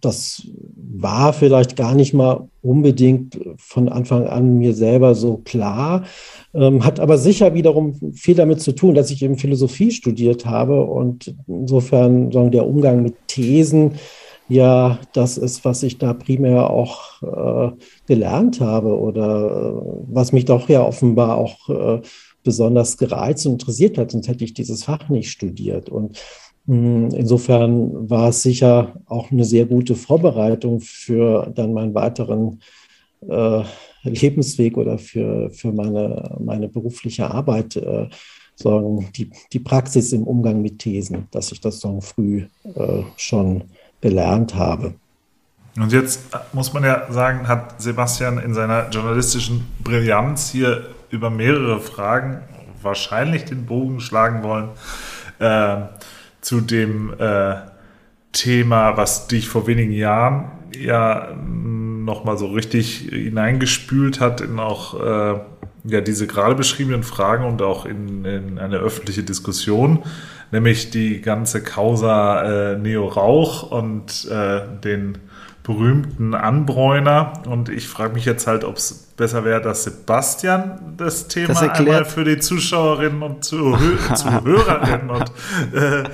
[0.00, 0.46] das
[0.76, 6.04] war vielleicht gar nicht mal unbedingt von Anfang an mir selber so klar,
[6.54, 10.84] ähm, hat aber sicher wiederum viel damit zu tun, dass ich eben Philosophie studiert habe
[10.84, 13.92] und insofern sagen, der Umgang mit Thesen
[14.52, 17.76] ja das ist, was ich da primär auch äh,
[18.06, 22.00] gelernt habe oder äh, was mich doch ja offenbar auch äh,
[22.44, 25.88] besonders gereizt und interessiert hat, sonst hätte ich dieses Fach nicht studiert.
[25.88, 26.18] Und
[26.66, 32.60] mh, hm, insofern war es sicher auch eine sehr gute Vorbereitung für dann meinen weiteren
[33.28, 33.62] äh,
[34.04, 37.76] Lebensweg oder für, für meine, meine berufliche Arbeit.
[37.76, 38.08] Äh,
[38.54, 42.44] sagen, die, die Praxis im Umgang mit Thesen, dass ich das so früh
[43.16, 43.64] schon
[44.02, 44.94] gelernt habe.
[45.76, 46.20] Und jetzt
[46.52, 52.42] muss man ja sagen, hat Sebastian in seiner journalistischen Brillanz hier über mehrere Fragen
[52.82, 54.68] wahrscheinlich den Bogen schlagen wollen
[55.38, 55.86] äh,
[56.42, 57.54] zu dem äh,
[58.32, 65.40] Thema, was dich vor wenigen Jahren ja nochmal so richtig hineingespült hat in auch äh,
[65.84, 70.04] ja, diese gerade beschriebenen Fragen und auch in, in eine öffentliche Diskussion,
[70.50, 75.18] nämlich die ganze Causa äh, Neo Rauch und äh, den
[75.62, 77.34] berühmten Anbräuner.
[77.46, 81.62] Und ich frage mich jetzt halt, ob es besser wäre, dass Sebastian das Thema das
[81.62, 85.32] einmal für die Zuschauerinnen und Zuhö Zuhörerinnen und,
[85.72, 86.04] äh,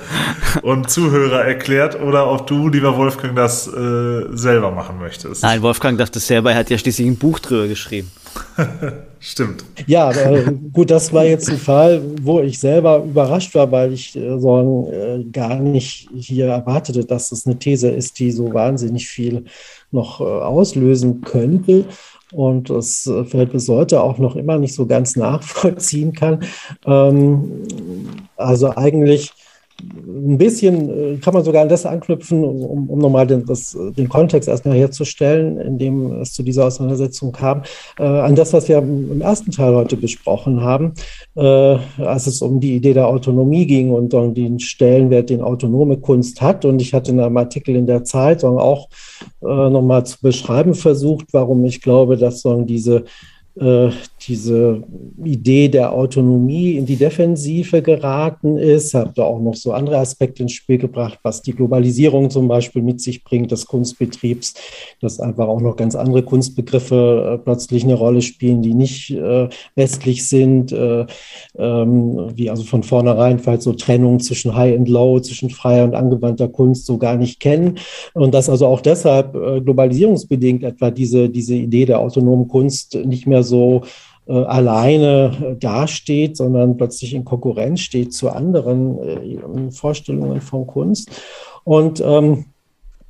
[0.61, 5.41] und Zuhörer erklärt oder ob du, lieber Wolfgang, das äh, selber machen möchtest.
[5.41, 8.11] Nein, Wolfgang das selber, er hat ja schließlich ein Buch drüber geschrieben.
[9.19, 9.65] Stimmt.
[9.85, 14.15] Ja, äh, gut, das war jetzt ein Fall, wo ich selber überrascht war, weil ich
[14.15, 19.07] äh, so, äh, gar nicht hier erwartete, dass es eine These ist, die so wahnsinnig
[19.07, 19.45] viel
[19.91, 21.85] noch äh, auslösen könnte
[22.31, 26.43] und das äh, vielleicht bis heute auch noch immer nicht so ganz nachvollziehen kann.
[26.85, 27.63] Ähm,
[28.37, 29.33] also eigentlich
[29.81, 34.09] ein bisschen äh, kann man sogar an das anknüpfen, um, um nochmal den, das, den
[34.09, 37.63] Kontext erstmal herzustellen, in dem es zu dieser Auseinandersetzung kam,
[37.97, 40.93] äh, an das, was wir im ersten Teil heute besprochen haben,
[41.35, 45.97] äh, als es um die Idee der Autonomie ging und um den Stellenwert, den autonome
[45.97, 46.65] Kunst hat.
[46.65, 48.89] Und ich hatte in einem Artikel in der Zeitung auch
[49.41, 53.03] äh, nochmal zu beschreiben versucht, warum ich glaube, dass so diese äh,
[53.55, 54.83] diese
[55.23, 58.93] Idee der Autonomie in die Defensive geraten ist.
[58.93, 62.81] Habe da auch noch so andere Aspekte ins Spiel gebracht, was die Globalisierung zum Beispiel
[62.81, 64.53] mit sich bringt des Kunstbetriebs,
[65.01, 69.49] dass einfach auch noch ganz andere Kunstbegriffe äh, plötzlich eine Rolle spielen, die nicht äh,
[69.75, 71.05] westlich sind, äh,
[71.57, 75.95] ähm, wie also von vornherein vielleicht so Trennung zwischen High and Low, zwischen freier und
[75.95, 77.77] angewandter Kunst so gar nicht kennen.
[78.13, 83.27] Und dass also auch deshalb äh, globalisierungsbedingt etwa diese, diese Idee der autonomen Kunst nicht
[83.27, 90.41] mehr so äh, alleine äh, dasteht, sondern plötzlich in Konkurrenz steht zu anderen äh, Vorstellungen
[90.41, 91.09] von Kunst.
[91.63, 92.45] Und ähm,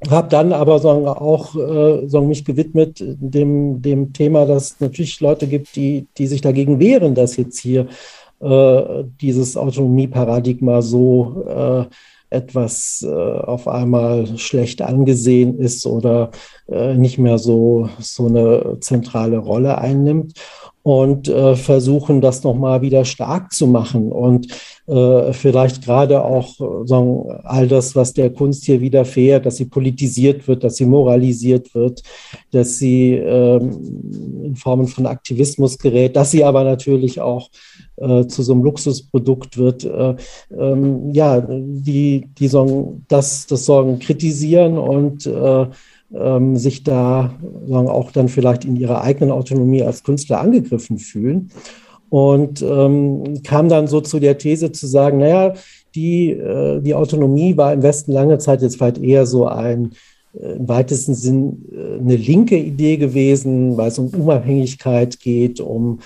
[0.10, 5.20] habe dann aber sagen, auch äh, sagen, mich gewidmet dem, dem Thema, dass es natürlich
[5.20, 7.88] Leute gibt, die, die sich dagegen wehren, dass jetzt hier
[8.40, 11.86] äh, dieses Autonomieparadigma so äh,
[12.30, 16.32] etwas äh, auf einmal schlecht angesehen ist oder
[16.68, 20.34] äh, nicht mehr so, so eine zentrale Rolle einnimmt
[20.84, 24.12] und äh, versuchen, das nochmal wieder stark zu machen.
[24.12, 24.48] Und
[24.88, 26.56] äh, vielleicht gerade auch
[26.86, 31.76] sagen, all das, was der Kunst hier widerfährt, dass sie politisiert wird, dass sie moralisiert
[31.76, 32.02] wird,
[32.52, 37.50] dass sie ähm, in Formen von Aktivismus gerät, dass sie aber natürlich auch
[38.00, 39.84] äh, zu so einem Luxusprodukt wird.
[39.84, 40.16] Äh,
[40.58, 45.66] ähm, ja, die, die sagen, das, das Sorgen kritisieren und äh,
[46.14, 47.34] ähm, sich da
[47.68, 51.52] sagen, auch dann vielleicht in ihrer eigenen Autonomie als Künstler angegriffen fühlen.
[52.10, 55.54] Und ähm, kam dann so zu der These zu sagen, naja,
[55.94, 59.92] die, äh, die Autonomie war im Westen lange Zeit jetzt vielleicht eher so ein
[60.34, 66.00] äh, im weitesten Sinn äh, eine linke Idee gewesen, weil es um Unabhängigkeit geht, um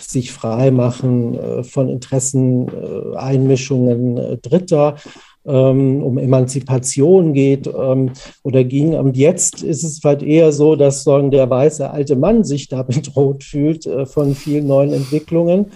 [0.00, 4.96] sich freimachen äh, von Interesseneinmischungen äh, Dritter
[5.44, 8.10] ähm, um Emanzipation geht ähm,
[8.42, 8.94] oder ging.
[8.94, 12.82] Und jetzt ist es halt eher so, dass sagen, der weiße alte Mann sich da
[12.82, 15.66] bedroht fühlt äh, von vielen neuen Entwicklungen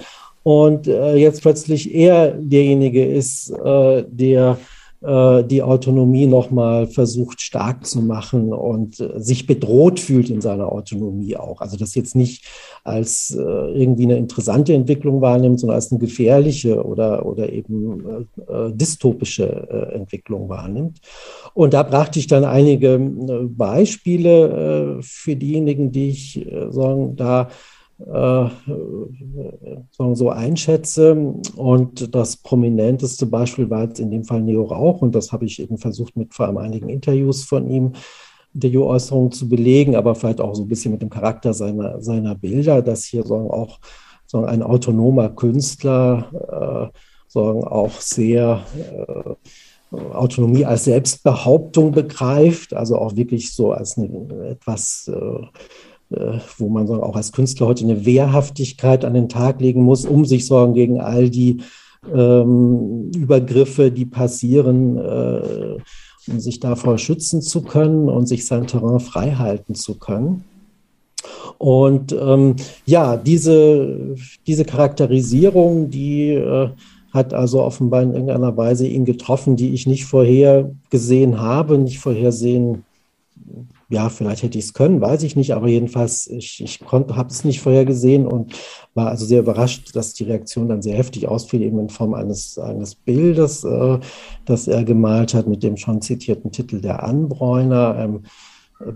[0.47, 4.57] und äh, jetzt plötzlich er derjenige ist, äh, der äh,
[5.01, 11.37] die Autonomie nochmal versucht stark zu machen und äh, sich bedroht fühlt in seiner Autonomie
[11.37, 11.61] auch.
[11.61, 12.45] Also das jetzt nicht
[12.83, 19.91] als äh, irgendwie eine interessante Entwicklung wahrnimmt, sondern als eine gefährliche oder, oder eben dystopische
[19.93, 21.01] Entwicklung wahrnimmt.
[21.55, 27.47] Und da brachte ich dann einige Beispiele für diejenigen, die ich sagen, da äh,
[30.15, 31.35] so einschätze.
[31.57, 35.03] Und das prominenteste Beispiel war jetzt in dem Fall Neo Rauch.
[35.03, 37.93] Und das habe ich eben versucht, mit vor allem einigen Interviews von ihm,
[38.55, 42.81] Interviewäußerungen zu belegen, aber vielleicht auch so ein bisschen mit dem Charakter seiner, seiner Bilder,
[42.81, 43.79] dass hier so auch
[44.27, 49.35] so ein autonomer Künstler äh, so auch sehr äh,
[50.13, 55.47] Autonomie als Selbstbehauptung begreift, also auch wirklich so als eine, etwas, äh, äh,
[56.11, 60.47] wo man auch als Künstler heute eine Wehrhaftigkeit an den Tag legen muss, um sich
[60.47, 61.63] sorgen gegen all die
[62.13, 65.77] ähm, Übergriffe, die passieren, äh,
[66.29, 70.45] um sich davor schützen zu können und sich sein Terrain frei halten zu können.
[71.59, 76.69] Und ähm, ja, diese, diese Charakterisierung, die äh,
[77.13, 81.99] hat also offenbar in irgendeiner Weise ihn getroffen, die ich nicht vorher gesehen habe, nicht
[81.99, 82.85] vorhersehen.
[83.89, 87.45] Ja, vielleicht hätte ich es können, weiß ich nicht, aber jedenfalls, ich, ich habe es
[87.45, 88.53] nicht vorher gesehen und
[88.95, 92.59] war also sehr überrascht, dass die Reaktion dann sehr heftig ausfiel, eben in Form eines,
[92.59, 93.99] eines Bildes, äh,
[94.45, 98.23] das er gemalt hat mit dem schon zitierten Titel Der Anbräuner, einem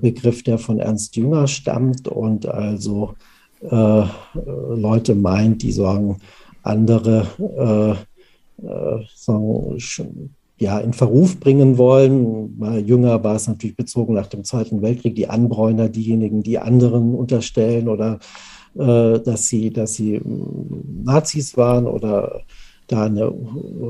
[0.01, 3.14] Begriff, der von Ernst Jünger stammt und also
[3.62, 6.18] äh, Leute meint, die sagen,
[6.62, 12.58] andere äh, äh, sagen, ja, in Verruf bringen wollen.
[12.58, 17.14] Bei Jünger war es natürlich bezogen nach dem Zweiten Weltkrieg, die Anbräuner, diejenigen, die anderen
[17.14, 18.18] unterstellen oder
[18.74, 22.42] äh, dass sie, dass sie hm, Nazis waren oder
[22.88, 23.32] da eine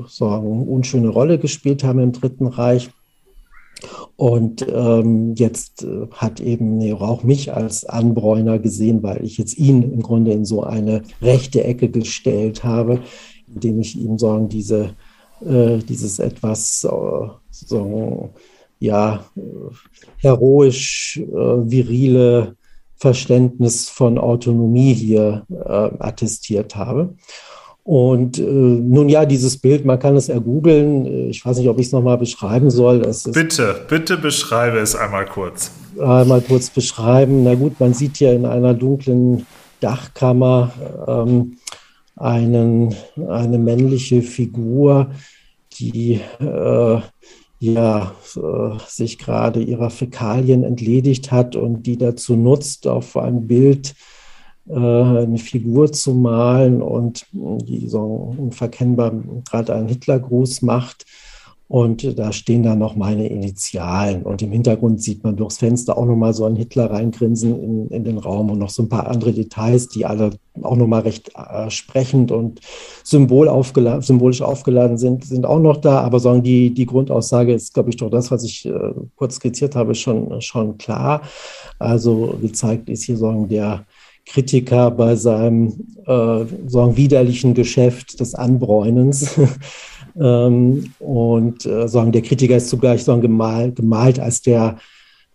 [0.09, 2.91] sagen, unschöne Rolle gespielt haben im Dritten Reich.
[4.15, 9.59] Und ähm, jetzt äh, hat eben Nero auch mich als Anbräuner gesehen, weil ich jetzt
[9.59, 13.01] ihn im Grunde in so eine rechte Ecke gestellt habe,
[13.53, 14.95] indem ich ihm sagen, diese,
[15.45, 18.31] äh, dieses etwas äh, so,
[18.79, 19.25] ja,
[20.19, 22.57] heroisch äh, virile
[22.97, 25.47] Verständnis von Autonomie hier
[25.99, 27.15] attestiert habe.
[27.83, 31.31] Und äh, nun ja, dieses Bild, man kann es ergoogeln.
[31.31, 33.01] Ich weiß nicht, ob ich es nochmal beschreiben soll.
[33.33, 35.71] bitte, bitte beschreibe es einmal kurz.
[35.99, 37.43] Einmal kurz beschreiben.
[37.43, 39.47] Na gut, man sieht hier in einer dunklen
[39.81, 40.73] Dachkammer
[41.07, 41.57] ähm,
[42.21, 42.95] einen,
[43.29, 45.11] eine männliche Figur,
[45.79, 47.01] die äh,
[47.59, 53.95] ja, äh, sich gerade ihrer Fäkalien entledigt hat und die dazu nutzt, auf ein Bild
[54.69, 59.13] äh, eine Figur zu malen und die so unverkennbar
[59.51, 61.07] gerade einen Hitlergruß macht.
[61.71, 64.25] Und da stehen dann noch meine Initialen.
[64.25, 68.03] Und im Hintergrund sieht man durchs Fenster auch nochmal so einen Hitler reingrinsen in, in
[68.03, 70.31] den Raum und noch so ein paar andere Details, die alle
[70.63, 72.59] auch nochmal recht äh, sprechend und
[73.05, 76.01] symbol aufgeladen, symbolisch aufgeladen sind, sind auch noch da.
[76.01, 78.73] Aber sagen die, die Grundaussage ist, glaube ich, doch das, was ich äh,
[79.15, 81.23] kurz skizziert habe, schon, schon klar.
[81.79, 83.87] Also gezeigt ist hier sagen der
[84.27, 85.69] Kritiker bei seinem
[86.05, 89.39] äh, sagen widerlichen Geschäft des Anbräunens.
[90.19, 94.79] Ähm, und äh, sagen, der Kritiker ist zugleich sagen, gemalt, gemalt als der,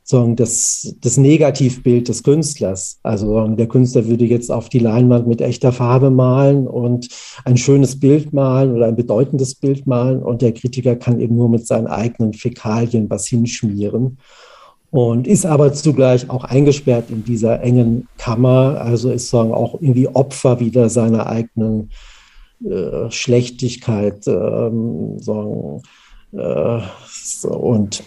[0.04, 3.00] sagen, das, das Negativbild des Künstlers.
[3.04, 7.08] Also sagen, der Künstler würde jetzt auf die Leinwand mit echter Farbe malen und
[7.44, 10.22] ein schönes Bild malen oder ein bedeutendes Bild malen.
[10.24, 14.18] Und der Kritiker kann eben nur mit seinen eigenen Fäkalien was hinschmieren.
[14.92, 20.08] Und ist aber zugleich auch eingesperrt in dieser engen Kammer, also ist sagen auch irgendwie
[20.08, 21.90] Opfer wieder seiner eigenen
[23.10, 25.82] Schlechtigkeit ähm, sagen,
[26.32, 26.82] äh,
[27.48, 28.04] und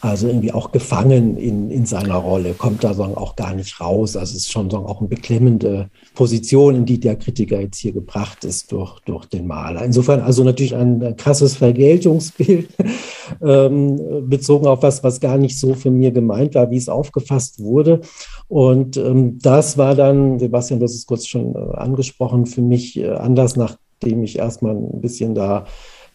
[0.00, 4.16] also irgendwie auch gefangen in, in seiner Rolle, kommt da sagen, auch gar nicht raus.
[4.16, 7.92] Also es ist schon sagen, auch eine beklemmende Position, in die der Kritiker jetzt hier
[7.92, 9.84] gebracht ist durch, durch den Maler.
[9.84, 12.68] Insofern also natürlich ein krasses Vergeltungsbild,
[13.42, 17.60] ähm, bezogen auf was, was gar nicht so für mir gemeint war, wie es aufgefasst
[17.60, 18.00] wurde.
[18.46, 22.96] Und ähm, das war dann, Sebastian, du hast es kurz schon äh, angesprochen, für mich
[22.96, 25.66] äh, anders, nachdem ich erstmal ein bisschen da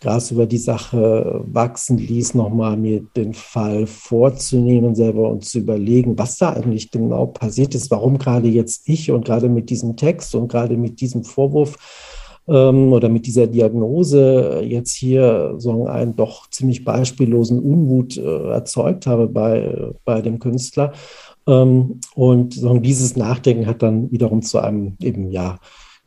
[0.03, 6.17] Gras über die Sache wachsen ließ, nochmal mir den Fall vorzunehmen selber und zu überlegen,
[6.17, 10.35] was da eigentlich genau passiert ist, warum gerade jetzt ich und gerade mit diesem Text
[10.35, 11.77] und gerade mit diesem Vorwurf
[12.49, 19.07] ähm, oder mit dieser Diagnose jetzt hier so einen doch ziemlich beispiellosen Unmut äh, erzeugt
[19.07, 20.91] habe bei, bei dem Künstler.
[21.47, 25.59] Ähm, und so dieses Nachdenken hat dann wiederum zu einem eben ja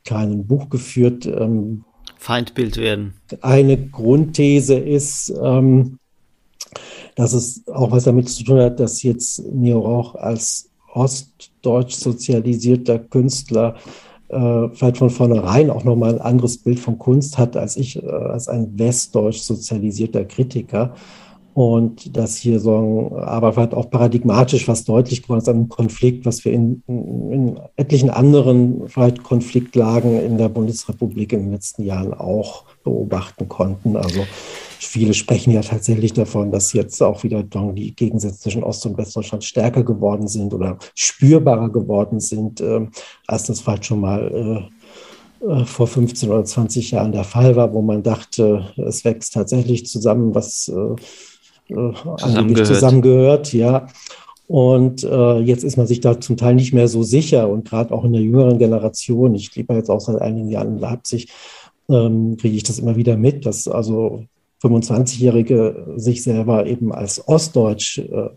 [0.05, 1.85] kleinen Buch geführt, ähm,
[2.27, 3.15] Feindbild werden.
[3.41, 6.01] Eine Grundthese ist, ähm,
[7.15, 12.99] dass es auch was damit zu tun hat, dass jetzt Neo Rauch als ostdeutsch sozialisierter
[12.99, 13.77] Künstler
[14.27, 18.09] äh, vielleicht von vornherein auch nochmal ein anderes Bild von Kunst hat als ich, äh,
[18.09, 20.97] als ein westdeutsch sozialisierter Kritiker
[21.57, 26.45] und dass hier so, aber vielleicht auch paradigmatisch was deutlich geworden ist, ein Konflikt, was
[26.45, 32.65] wir in, in, etlichen anderen vielleicht Konfliktlagen in der Bundesrepublik in den letzten Jahren auch
[32.85, 33.97] beobachten konnten.
[33.97, 34.27] Also
[34.79, 39.43] viele sprechen ja tatsächlich davon, dass jetzt auch wieder die Gegensätze zwischen Ost- und Westdeutschland
[39.43, 42.87] stärker geworden sind oder spürbarer geworden sind, äh,
[43.27, 44.69] als das vielleicht schon mal
[45.41, 49.87] äh, vor 15 oder 20 Jahren der Fall war, wo man dachte, es wächst tatsächlich
[49.87, 50.97] zusammen, was äh, äh
[51.69, 52.67] zusammengehört.
[52.67, 53.87] zusammengehört, ja.
[54.49, 57.93] Und äh, jetzt ist man sich da zum Teil nicht mehr so sicher und gerade
[57.93, 61.29] auch in der jüngeren Generation, ich lebe jetzt auch seit einigen Jahren in Leipzig,
[61.89, 64.25] ähm, kriege ich das immer wieder mit, dass also
[64.63, 68.29] 25-Jährige sich selber eben als Ostdeutsch äh,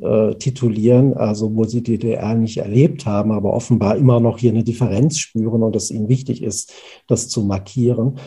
[0.00, 4.50] äh, titulieren, also wo sie die DDR nicht erlebt haben, aber offenbar immer noch hier
[4.50, 6.72] eine Differenz spüren und es ihnen wichtig ist,
[7.06, 8.18] das zu markieren.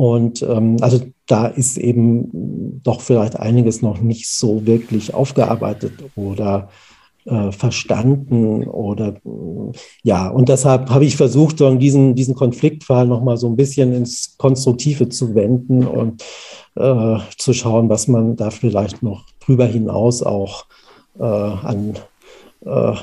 [0.00, 6.70] Und ähm, also da ist eben doch vielleicht einiges noch nicht so wirklich aufgearbeitet oder
[7.26, 9.16] äh, verstanden oder
[10.02, 15.10] ja, und deshalb habe ich versucht, diesen, diesen Konfliktfall nochmal so ein bisschen ins Konstruktive
[15.10, 16.24] zu wenden und
[16.76, 20.64] äh, zu schauen, was man da vielleicht noch drüber hinaus auch
[21.18, 21.98] äh, an
[22.64, 22.94] äh,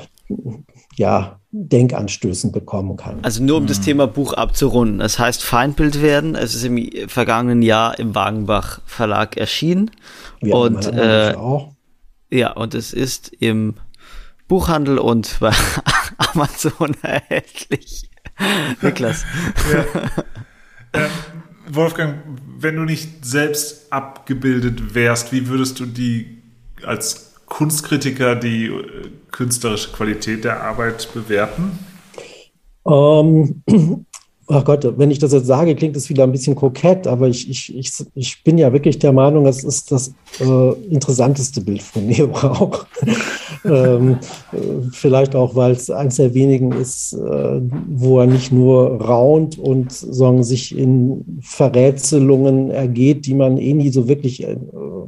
[0.98, 3.20] ja, Denkanstößen bekommen kann.
[3.22, 3.84] Also nur um das mhm.
[3.84, 5.00] Thema Buch abzurunden.
[5.00, 6.34] Es heißt Feindbild werden.
[6.34, 9.90] Es ist im vergangenen Jahr im Wagenbach Verlag erschienen.
[10.42, 11.72] Ja, und äh, auch.
[12.30, 13.74] ja, und es ist im
[14.46, 15.52] Buchhandel und bei
[16.18, 18.10] Amazon erhältlich.
[18.82, 19.24] Niklas.
[19.72, 19.84] Ja.
[20.92, 21.10] Ähm,
[21.70, 22.16] Wolfgang,
[22.58, 26.42] wenn du nicht selbst abgebildet wärst, wie würdest du die
[26.84, 28.84] als Kunstkritiker die äh,
[29.30, 31.78] künstlerische Qualität der Arbeit bewerten?
[32.86, 33.62] Ähm,
[34.48, 37.48] ach Gott, wenn ich das jetzt sage, klingt es wieder ein bisschen kokett, aber ich,
[37.48, 42.06] ich, ich, ich bin ja wirklich der Meinung, das ist das äh, interessanteste Bild von
[42.06, 42.86] Neo auch.
[43.64, 44.18] ähm,
[44.92, 49.92] vielleicht auch, weil es eines der wenigen ist, äh, wo er nicht nur raunt und
[49.92, 54.56] sagen, sich in Verrätselungen ergeht, die man eh nie so wirklich äh,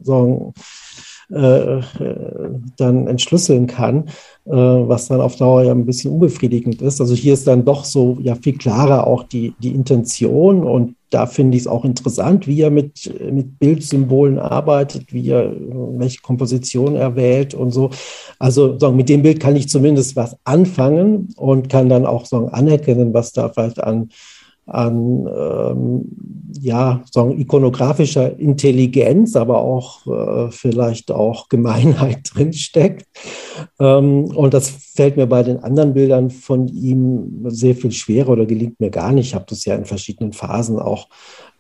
[0.02, 0.52] sagen,
[1.30, 1.80] äh,
[2.76, 4.08] dann entschlüsseln kann,
[4.46, 7.00] äh, was dann auf Dauer ja ein bisschen unbefriedigend ist.
[7.00, 11.26] Also hier ist dann doch so ja viel klarer auch die, die Intention und da
[11.26, 15.52] finde ich es auch interessant, wie er mit, mit Bildsymbolen arbeitet, wie er
[15.98, 17.90] welche Komposition er wählt und so.
[18.38, 22.48] Also sagen, mit dem Bild kann ich zumindest was anfangen und kann dann auch sagen,
[22.50, 24.10] anerkennen, was da vielleicht an
[24.70, 26.04] an ähm,
[26.60, 33.06] ja, sagen, ikonografischer Intelligenz, aber auch äh, vielleicht auch Gemeinheit drinsteckt.
[33.78, 38.46] Ähm, und das fällt mir bei den anderen Bildern von ihm sehr viel schwerer oder
[38.46, 39.28] gelingt mir gar nicht.
[39.28, 41.08] Ich habe das ja in verschiedenen Phasen auch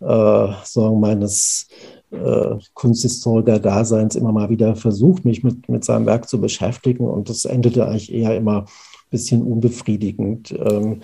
[0.00, 1.68] äh, sagen, meines
[2.10, 7.04] äh, Kunsthistoriker-Daseins immer mal wieder versucht, mich mit, mit seinem Werk zu beschäftigen.
[7.04, 8.66] Und das endete eigentlich eher immer ein
[9.10, 10.52] bisschen unbefriedigend.
[10.52, 11.00] Ähm,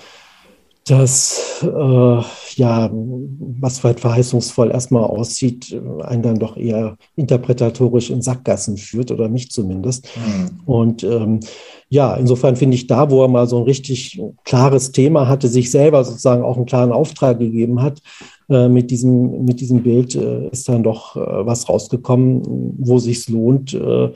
[0.86, 2.22] das, äh,
[2.54, 9.28] ja, was weit verheißungsvoll erstmal aussieht, einen dann doch eher interpretatorisch in Sackgassen führt oder
[9.28, 10.08] mich zumindest.
[10.16, 10.60] Mhm.
[10.64, 11.40] Und ähm,
[11.88, 15.72] ja, insofern finde ich da, wo er mal so ein richtig klares Thema hatte, sich
[15.72, 18.00] selber sozusagen auch einen klaren Auftrag gegeben hat,
[18.48, 23.28] äh, mit, diesem, mit diesem Bild äh, ist dann doch äh, was rausgekommen, wo sich
[23.28, 24.12] lohnt, äh,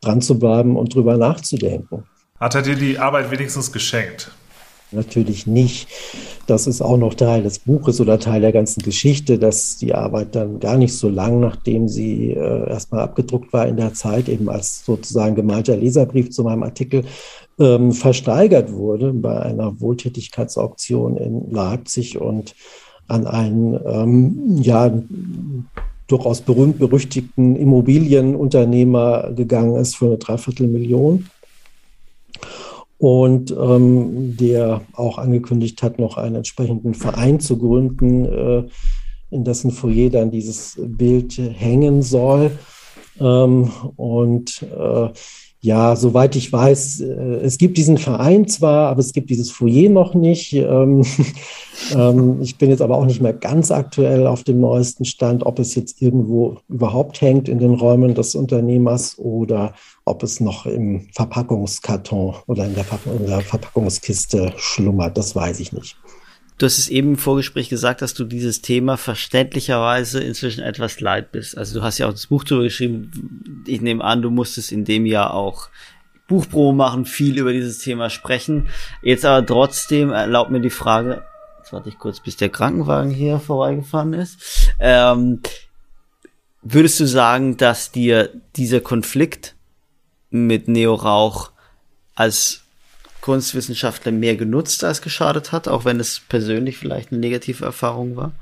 [0.00, 2.04] dran zu bleiben und drüber nachzudenken.
[2.40, 4.30] Hat er dir die Arbeit wenigstens geschenkt?
[4.92, 5.88] Natürlich nicht.
[6.46, 10.34] Das ist auch noch Teil des Buches oder Teil der ganzen Geschichte, dass die Arbeit
[10.34, 14.48] dann gar nicht so lang, nachdem sie äh, erstmal abgedruckt war in der Zeit, eben
[14.48, 17.04] als sozusagen gemalter Leserbrief zu meinem Artikel,
[17.58, 22.54] ähm, versteigert wurde bei einer Wohltätigkeitsauktion in Leipzig und
[23.06, 24.92] an einen ähm, ja,
[26.06, 31.26] durchaus berühmt-berüchtigten Immobilienunternehmer gegangen ist für eine Dreiviertelmillion
[33.04, 38.64] und ähm, der auch angekündigt hat, noch einen entsprechenden Verein zu gründen, äh,
[39.28, 42.52] in dessen Foyer dann dieses Bild hängen soll.
[43.20, 45.08] Ähm, und äh,
[45.64, 49.88] ja, soweit ich weiß, äh, es gibt diesen Verein zwar, aber es gibt dieses Foyer
[49.88, 50.52] noch nicht.
[50.52, 51.06] Ähm,
[51.96, 55.58] ähm, ich bin jetzt aber auch nicht mehr ganz aktuell auf dem neuesten Stand, ob
[55.58, 59.72] es jetzt irgendwo überhaupt hängt in den Räumen des Unternehmers oder
[60.04, 65.16] ob es noch im Verpackungskarton oder in der, Ver in der Verpackungskiste schlummert.
[65.16, 65.96] Das weiß ich nicht.
[66.56, 71.32] Du hast es eben im Vorgespräch gesagt, dass du dieses Thema verständlicherweise inzwischen etwas leid
[71.32, 71.58] bist.
[71.58, 73.64] Also du hast ja auch das Buch darüber geschrieben.
[73.66, 75.68] Ich nehme an, du musstest in dem Jahr auch
[76.28, 78.68] Buchpromo machen, viel über dieses Thema sprechen.
[79.02, 81.24] Jetzt aber trotzdem erlaubt mir die Frage,
[81.58, 84.70] jetzt warte ich kurz, bis der Krankenwagen hier vorbeigefahren ist.
[84.78, 85.40] Ähm,
[86.62, 89.56] würdest du sagen, dass dir dieser Konflikt
[90.30, 91.50] mit Neo Rauch
[92.14, 92.63] als
[93.24, 98.32] Kunstwissenschaftler mehr genutzt als geschadet hat, auch wenn es persönlich vielleicht eine negative Erfahrung war?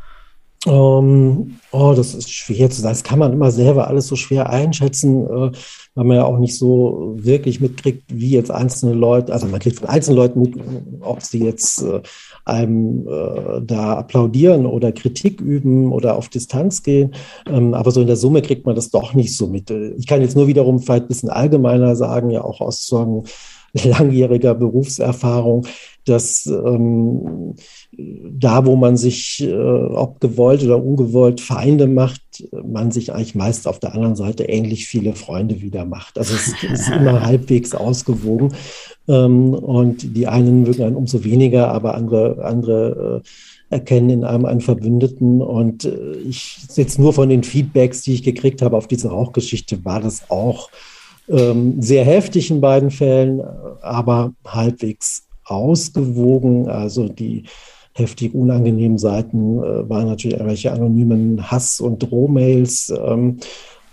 [0.66, 2.92] Ähm, oh, das ist schwer zu sagen.
[2.92, 5.52] Das kann man immer selber alles so schwer einschätzen, äh,
[5.94, 9.78] weil man ja auch nicht so wirklich mitkriegt, wie jetzt einzelne Leute, also man kriegt
[9.78, 10.54] von einzelnen Leuten mit,
[11.00, 12.00] ob sie jetzt äh,
[12.44, 17.14] einem äh, da applaudieren oder Kritik üben oder auf Distanz gehen.
[17.46, 19.70] Ähm, aber so in der Summe kriegt man das doch nicht so mit.
[19.70, 23.22] Ich kann jetzt nur wiederum vielleicht ein bisschen allgemeiner sagen, ja auch aus so
[23.84, 25.66] langjähriger Berufserfahrung,
[26.04, 27.54] dass ähm,
[27.92, 32.22] da, wo man sich, äh, ob gewollt oder ungewollt, Feinde macht,
[32.64, 36.18] man sich eigentlich meist auf der anderen Seite ähnlich viele Freunde wieder macht.
[36.18, 38.54] Also es ist immer halbwegs ausgewogen.
[39.08, 43.28] Ähm, und die einen mögen einen umso weniger, aber andere, andere äh,
[43.74, 45.40] erkennen in einem einen Verbündeten.
[45.40, 49.84] Und äh, ich jetzt nur von den Feedbacks, die ich gekriegt habe auf diese Rauchgeschichte,
[49.84, 50.68] war das auch
[51.26, 53.40] sehr heftig in beiden Fällen,
[53.80, 56.68] aber halbwegs ausgewogen.
[56.68, 57.44] Also die
[57.94, 62.92] heftig unangenehmen Seiten äh, waren natürlich irgendwelche anonymen Hass- und Drohmails.
[63.04, 63.38] Ähm,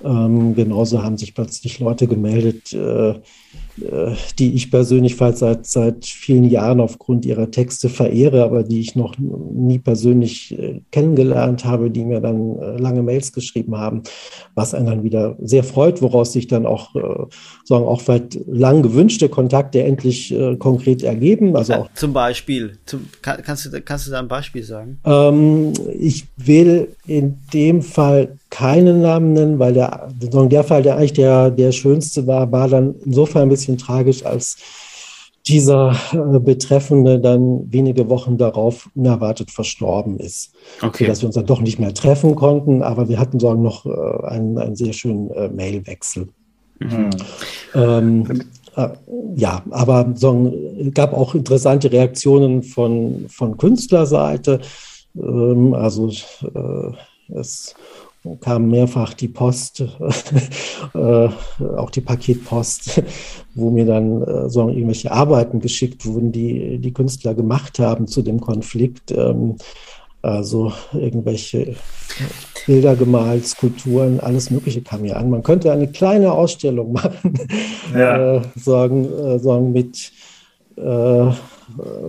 [0.03, 3.15] ähm, genauso haben sich plötzlich Leute gemeldet, äh,
[4.37, 9.15] die ich persönlich seit, seit vielen Jahren aufgrund ihrer Texte verehre, aber die ich noch
[9.17, 14.03] nie persönlich äh, kennengelernt habe, die mir dann äh, lange Mails geschrieben haben,
[14.55, 16.95] was einen dann wieder sehr freut, woraus sich dann auch,
[17.63, 21.55] sagen, auch weit lang gewünschte Kontakte endlich konkret ergeben.
[21.55, 24.99] Also auch, zum Beispiel, zum, kannst, du, kannst du da ein Beispiel sagen?
[25.05, 31.13] Ähm, ich will in dem Fall keinen Namen nennen, weil der, der Fall, der eigentlich
[31.13, 34.57] der, der schönste war, war dann insofern ein bisschen tragisch, als
[35.47, 40.53] dieser äh, Betreffende dann wenige Wochen darauf unerwartet verstorben ist.
[40.81, 41.07] Okay.
[41.07, 44.27] Dass wir uns dann doch nicht mehr treffen konnten, aber wir hatten so noch äh,
[44.27, 46.27] einen, einen sehr schönen äh, Mailwechsel.
[46.79, 47.09] Mhm.
[47.73, 48.43] Ähm,
[48.75, 48.89] äh,
[49.35, 50.53] ja, aber so,
[50.93, 54.59] gab auch interessante Reaktionen von, von Künstlerseite.
[55.15, 57.75] Ähm, also äh, es
[58.41, 59.81] kam mehrfach die Post,
[60.93, 61.29] äh,
[61.77, 63.01] auch die Paketpost,
[63.55, 68.21] wo mir dann äh, so irgendwelche Arbeiten geschickt wurden, die die Künstler gemacht haben zu
[68.21, 69.11] dem Konflikt.
[69.11, 69.55] Ähm,
[70.21, 71.75] also irgendwelche
[72.67, 75.29] Bilder gemalt, Skulpturen, alles Mögliche kam hier an.
[75.29, 77.39] Man könnte eine kleine Ausstellung machen,
[77.95, 78.35] ja.
[78.35, 80.11] äh, sagen, äh, sagen mit
[80.75, 81.31] äh,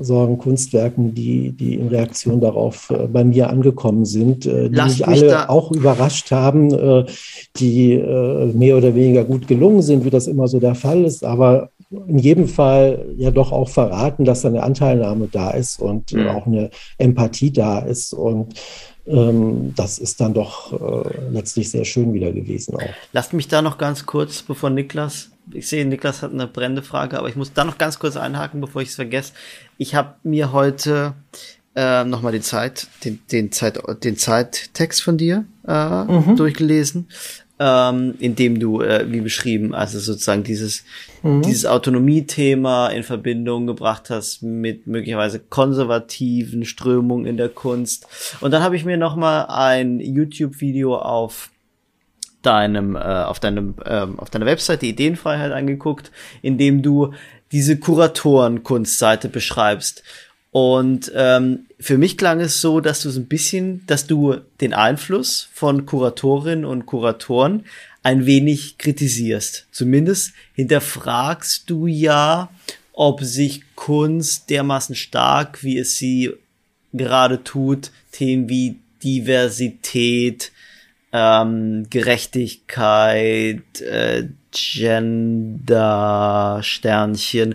[0.00, 4.98] Sorgen, Kunstwerken, die, die in Reaktion darauf äh, bei mir angekommen sind, äh, die Lass
[4.98, 7.04] mich alle auch überrascht haben, äh,
[7.56, 7.96] die
[8.54, 11.70] mehr oder weniger gut gelungen sind, wie das immer so der Fall ist, aber
[12.06, 16.28] in jedem Fall ja doch auch verraten, dass eine Anteilnahme da ist und mhm.
[16.28, 18.54] auch eine Empathie da ist und
[19.06, 20.72] ähm, das ist dann doch
[21.30, 22.80] letztlich sehr schön wieder gewesen auch.
[23.12, 27.18] Lasst mich da noch ganz kurz, bevor Niklas ich sehe, Niklas hat eine brennende Frage,
[27.18, 29.32] aber ich muss da noch ganz kurz einhaken, bevor ich es vergesse.
[29.78, 31.14] Ich habe mir heute
[31.74, 36.36] äh, nochmal den Zeit, den, den Zeit, den Zeittext von dir äh, mhm.
[36.36, 37.08] durchgelesen,
[37.58, 40.84] ähm, in dem du, äh, wie beschrieben, also sozusagen dieses,
[41.22, 41.42] mhm.
[41.42, 48.06] dieses Autonomie-Thema in Verbindung gebracht hast mit möglicherweise konservativen Strömungen in der Kunst.
[48.40, 51.50] Und dann habe ich mir nochmal ein YouTube-Video auf
[52.42, 56.10] deinem, äh, auf deinem, ähm, auf deiner Website die Ideenfreiheit angeguckt,
[56.42, 57.12] indem du
[57.52, 60.02] diese Kuratoren-Kunstseite beschreibst.
[60.52, 64.74] Und ähm, für mich klang es so, dass du so ein bisschen, dass du den
[64.74, 67.64] Einfluss von Kuratorinnen und Kuratoren
[68.02, 69.66] ein wenig kritisierst.
[69.70, 72.50] Zumindest hinterfragst du ja,
[72.92, 76.32] ob sich Kunst dermaßen stark, wie es sie
[76.92, 80.52] gerade tut, Themen wie Diversität,
[81.12, 85.80] ähm, Gerechtigkeit, äh, Gender,
[86.62, 87.54] Sternchen,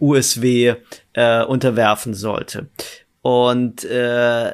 [0.00, 0.74] USW
[1.14, 2.68] äh, unterwerfen sollte.
[3.22, 4.52] Und äh,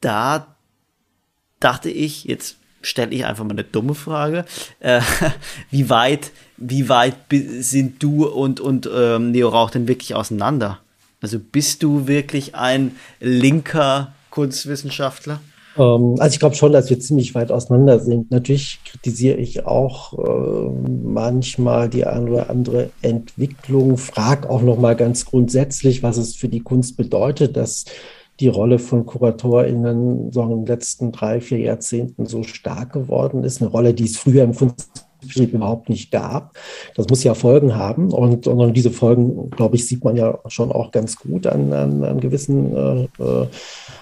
[0.00, 0.56] da
[1.60, 4.44] dachte ich, jetzt stelle ich einfach mal eine dumme Frage,
[4.80, 5.00] äh,
[5.70, 10.80] wie weit, wie weit sind du und, und ähm, Neo Rauch denn wirklich auseinander?
[11.20, 15.40] Also bist du wirklich ein linker Kunstwissenschaftler?
[15.76, 18.30] Ähm, also ich glaube schon, dass wir ziemlich weit auseinander sind.
[18.30, 20.70] Natürlich kritisiere ich auch äh,
[21.02, 26.48] manchmal die eine oder andere Entwicklung, frage auch noch mal ganz grundsätzlich, was es für
[26.48, 27.84] die Kunst bedeutet, dass
[28.40, 33.60] die Rolle von KuratorInnen so in den letzten drei, vier Jahrzehnten so stark geworden ist.
[33.60, 36.54] Eine Rolle, die es früher im Kunst Betrieb überhaupt nicht gab.
[36.94, 40.72] Das muss ja Folgen haben und, und diese Folgen, glaube ich, sieht man ja schon
[40.72, 43.46] auch ganz gut an, an, an gewissen äh, äh,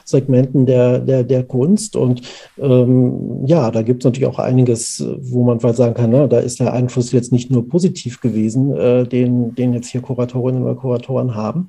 [0.04, 1.96] Segmenten der, der, der Kunst.
[1.96, 2.22] Und
[2.58, 6.38] ähm, ja, da gibt es natürlich auch einiges, wo man vielleicht sagen kann, na, da
[6.38, 10.74] ist der Einfluss jetzt nicht nur positiv gewesen, äh, den, den jetzt hier Kuratorinnen oder
[10.74, 11.68] Kuratoren haben.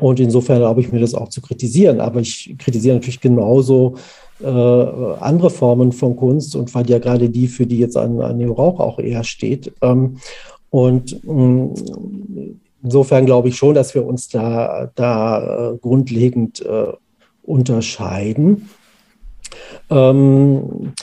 [0.00, 2.00] Und insofern erlaube ich mir das auch zu kritisieren.
[2.00, 3.94] Aber ich kritisiere natürlich genauso
[4.40, 8.38] äh, andere Formen von Kunst und weil ja gerade die, für die jetzt an, an
[8.50, 9.72] Rauch auch eher steht.
[9.80, 10.18] Ähm,
[10.70, 11.74] und mh, mm,
[12.82, 16.92] insofern glaube ich schon, dass wir uns da, da äh, grundlegend äh,
[17.42, 18.68] unterscheiden.
[19.90, 20.94] Ähm,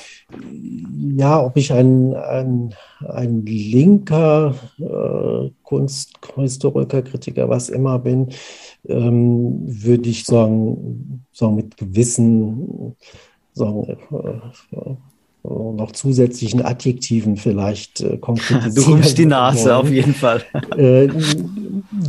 [1.18, 2.74] ja, ob ich ein, ein,
[3.08, 8.30] ein linker äh, Kunsthistoriker, Kritiker, was immer bin,
[8.88, 12.96] ähm, würde ich sagen, sagen mit gewissen
[13.54, 13.98] sagen,
[14.72, 14.96] äh,
[15.44, 18.76] noch zusätzlichen Adjektiven vielleicht äh, konkretisieren.
[18.76, 20.44] Du rümpfst die Nase auf jeden Fall.
[20.78, 21.10] Äh,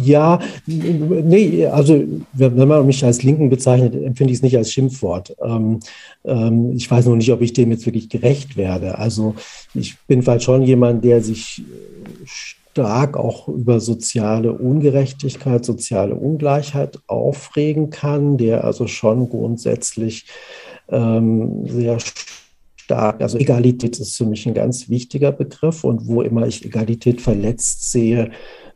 [0.03, 2.05] ja, nee, also
[2.35, 5.35] wenn man mich als Linken bezeichnet, empfinde ich es nicht als Schimpfwort.
[5.43, 5.81] Ähm,
[6.25, 8.99] ähm, ich weiß noch nicht, ob ich dem jetzt wirklich gerecht werde.
[8.99, 9.35] Also
[9.75, 11.63] ich bin vielleicht schon jemand, der sich
[12.73, 20.27] stark auch über soziale Ungerechtigkeit, soziale Ungleichheit aufregen kann, der also schon grundsätzlich
[20.89, 21.99] ähm, sehr
[22.77, 27.21] stark, also Egalität ist für mich ein ganz wichtiger Begriff und wo immer ich Egalität
[27.21, 28.31] verletzt sehe,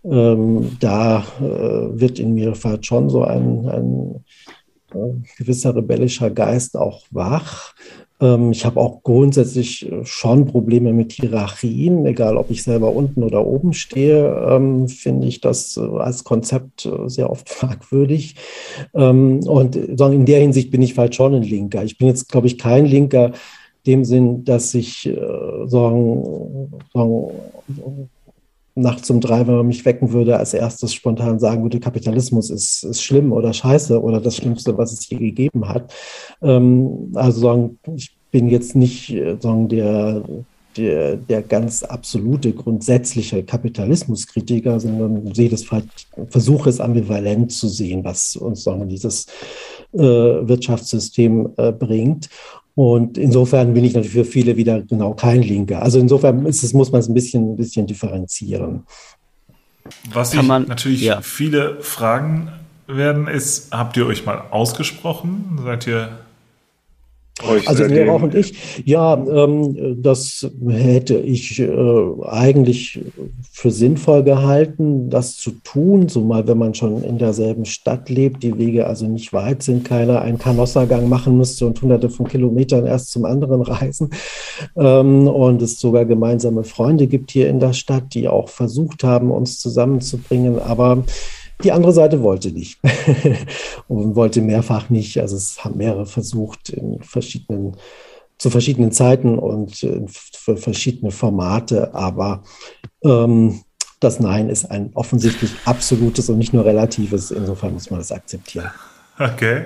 [0.05, 4.25] ähm, da äh, wird in mir vielleicht schon so ein, ein
[4.93, 7.75] äh, gewisser rebellischer Geist auch wach.
[8.21, 13.23] Ähm, ich habe auch grundsätzlich äh, schon Probleme mit Hierarchien, egal ob ich selber unten
[13.23, 18.37] oder oben stehe, ähm, finde ich das äh, als Konzept äh, sehr oft fragwürdig.
[18.95, 21.85] Ähm, und in der Hinsicht bin ich vielleicht schon ein Linker.
[21.85, 23.33] Ich bin jetzt, glaube ich, kein Linker,
[23.87, 25.17] dem Sinn, dass ich äh,
[25.67, 27.31] sagen, sagen,
[28.77, 32.85] nachts um drei, wenn man mich wecken würde, als erstes spontan sagen würde, Kapitalismus ist,
[32.85, 35.93] ist schlimm oder scheiße oder das Schlimmste, was es je gegeben hat.
[36.43, 40.23] Ähm, also ich bin jetzt nicht äh, sagen, der,
[40.77, 45.65] der, der ganz absolute, grundsätzliche Kapitalismuskritiker, sondern sehe das
[46.29, 49.27] versuche es ambivalent zu sehen, was uns sagen, dieses
[49.95, 52.29] äh, Wirtschaftssystem äh, bringt.
[52.77, 55.83] Und insofern bin ich natürlich für viele wieder genau kein Linker.
[55.83, 58.85] Also insofern ist es, muss man es ein bisschen, ein bisschen differenzieren.
[60.13, 61.23] Was sich natürlich ja.
[61.23, 62.53] viele fragen
[62.87, 65.59] werden, ist, habt ihr euch mal ausgesprochen?
[65.65, 66.19] Seid ihr
[67.43, 71.69] euch also wir auch und ich, ja, ähm, das hätte ich äh,
[72.25, 73.01] eigentlich
[73.51, 78.57] für sinnvoll gehalten, das zu tun, zumal wenn man schon in derselben Stadt lebt, die
[78.57, 83.11] Wege also nicht weit sind, keiner einen Kanossergang machen müsste und hunderte von Kilometern erst
[83.11, 84.11] zum anderen reisen.
[84.75, 89.31] Ähm, und es sogar gemeinsame Freunde gibt hier in der Stadt, die auch versucht haben,
[89.31, 90.59] uns zusammenzubringen.
[90.59, 91.05] Aber
[91.65, 92.79] die andere Seite wollte nicht
[93.89, 95.19] und wollte mehrfach nicht.
[95.21, 97.77] Also es haben mehrere versucht in verschiedenen,
[98.39, 101.95] zu verschiedenen Zeiten und für verschiedene Formate.
[101.95, 102.43] Aber
[103.05, 103.63] ähm,
[104.01, 107.31] das Nein ist ein offensichtlich absolutes und nicht nur relatives.
[107.31, 108.71] Insofern muss man das akzeptieren.
[109.19, 109.65] Okay.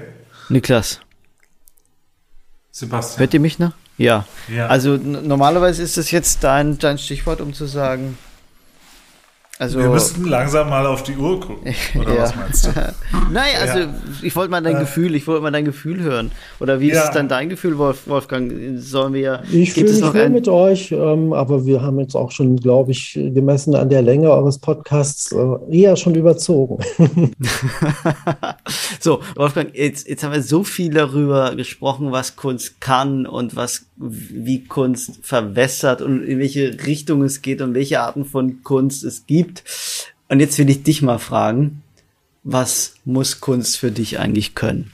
[0.49, 1.01] Niklas.
[2.71, 3.19] Sebastian.
[3.19, 3.73] Hört ihr mich noch?
[3.99, 4.25] Ja.
[4.49, 4.69] ja.
[4.69, 8.17] Also normalerweise ist das jetzt dein, dein Stichwort, um zu sagen,
[9.61, 11.75] also, wir müssten langsam mal auf die Uhr gucken.
[12.01, 12.23] Oder ja.
[12.23, 12.71] was meinst du?
[13.31, 13.95] Nein, also ja.
[14.23, 14.81] ich wollte mal dein äh.
[14.81, 16.33] Gefühl, ich wollte mal dein Gefühl hören.
[16.61, 17.05] Oder wie ist ja.
[17.05, 18.51] es dann dein Gefühl, Wolf, Wolfgang?
[18.79, 19.43] Sollen wir.
[19.53, 23.13] Ich fühle mich wohl mit euch, ähm, aber wir haben jetzt auch schon, glaube ich,
[23.13, 26.83] gemessen an der Länge eures Podcasts äh, eher schon überzogen.
[28.99, 33.90] so, Wolfgang, jetzt, jetzt haben wir so viel darüber gesprochen, was Kunst kann und was
[34.01, 39.27] wie Kunst verwässert und in welche Richtung es geht und welche Arten von Kunst es
[39.27, 39.65] gibt.
[40.29, 41.83] Und jetzt will ich dich mal fragen,
[42.43, 44.93] was muss Kunst für dich eigentlich können?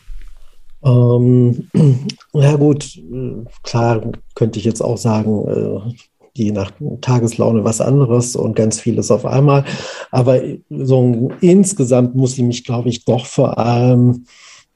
[0.84, 1.68] Ähm,
[2.32, 3.00] ja gut,
[3.62, 5.94] klar könnte ich jetzt auch sagen, äh,
[6.34, 9.64] je nach Tageslaune was anderes und ganz vieles auf einmal.
[10.10, 14.26] Aber so insgesamt muss ich mich, glaube ich, doch vor allem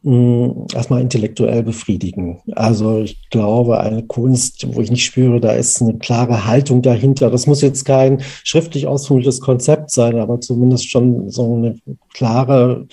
[0.02, 2.40] erstmal intellektuell befriedigen.
[2.52, 7.30] Also ich glaube, eine Kunst, wo ich nicht spüre, da ist eine klare Haltung dahinter.
[7.30, 11.76] Das muss jetzt kein schriftlich ausformuliertes Konzept sein, aber zumindest schon so eine
[12.14, 12.86] klare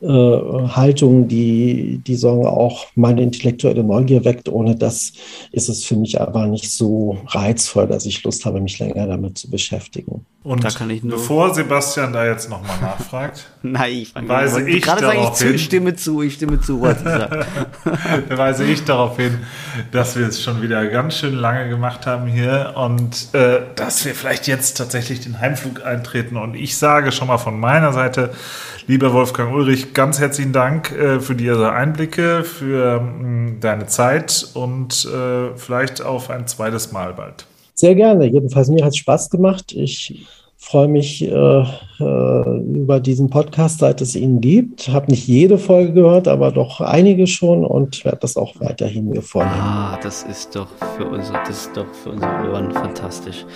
[0.00, 4.48] äh, Haltung, die, die sagen auch meine intellektuelle Neugier weckt.
[4.48, 5.12] Ohne das
[5.52, 9.38] ist es für mich aber nicht so reizvoll, dass ich Lust habe, mich länger damit
[9.38, 10.26] zu beschäftigen.
[10.42, 14.82] Und da kann ich nur bevor Sebastian da jetzt nochmal nachfragt, Nein, ich weise ich
[14.82, 17.44] gerade sage ich zu, stimme zu, ich stimme zu, was da
[18.28, 19.38] weise ich darauf hin,
[19.90, 24.14] dass wir es schon wieder ganz schön lange gemacht haben hier und äh, dass wir
[24.14, 26.36] vielleicht jetzt tatsächlich den Heimflug eintreten.
[26.36, 28.32] Und ich sage schon mal von meiner Seite,
[28.88, 34.48] Lieber Wolfgang Ulrich, ganz herzlichen Dank äh, für diese Einblicke, für mh, mm, deine Zeit
[34.54, 37.46] und äh, vielleicht auf ein zweites Mal bald.
[37.74, 38.26] Sehr gerne.
[38.26, 39.72] Jedenfalls mir hat es Spaß gemacht.
[39.72, 40.24] Ich
[40.66, 41.64] freue mich äh,
[42.00, 44.88] äh, über diesen Podcast, seit es ihn gibt.
[44.88, 49.22] Habe nicht jede Folge gehört, aber doch einige schon und werde das auch weiterhin mir
[49.22, 49.60] vornehmen.
[49.60, 50.66] Ah, das ist doch
[50.96, 53.46] für unsere, das ist doch für unsere Ohren fantastisch.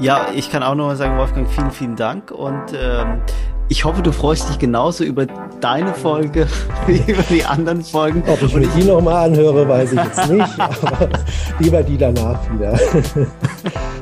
[0.00, 3.20] Ja, ich kann auch noch mal sagen, Wolfgang, vielen, vielen Dank und ähm,
[3.68, 5.26] ich hoffe, du freust dich genauso über
[5.60, 6.48] deine Folge
[6.88, 8.24] wie über die anderen Folgen.
[8.26, 11.08] Ob ich mir die nochmal anhöre, weiß ich jetzt nicht, aber
[11.60, 12.76] lieber die danach wieder.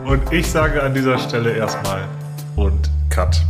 [0.07, 2.01] Und ich sage an dieser Stelle erstmal
[2.57, 3.45] und Cut.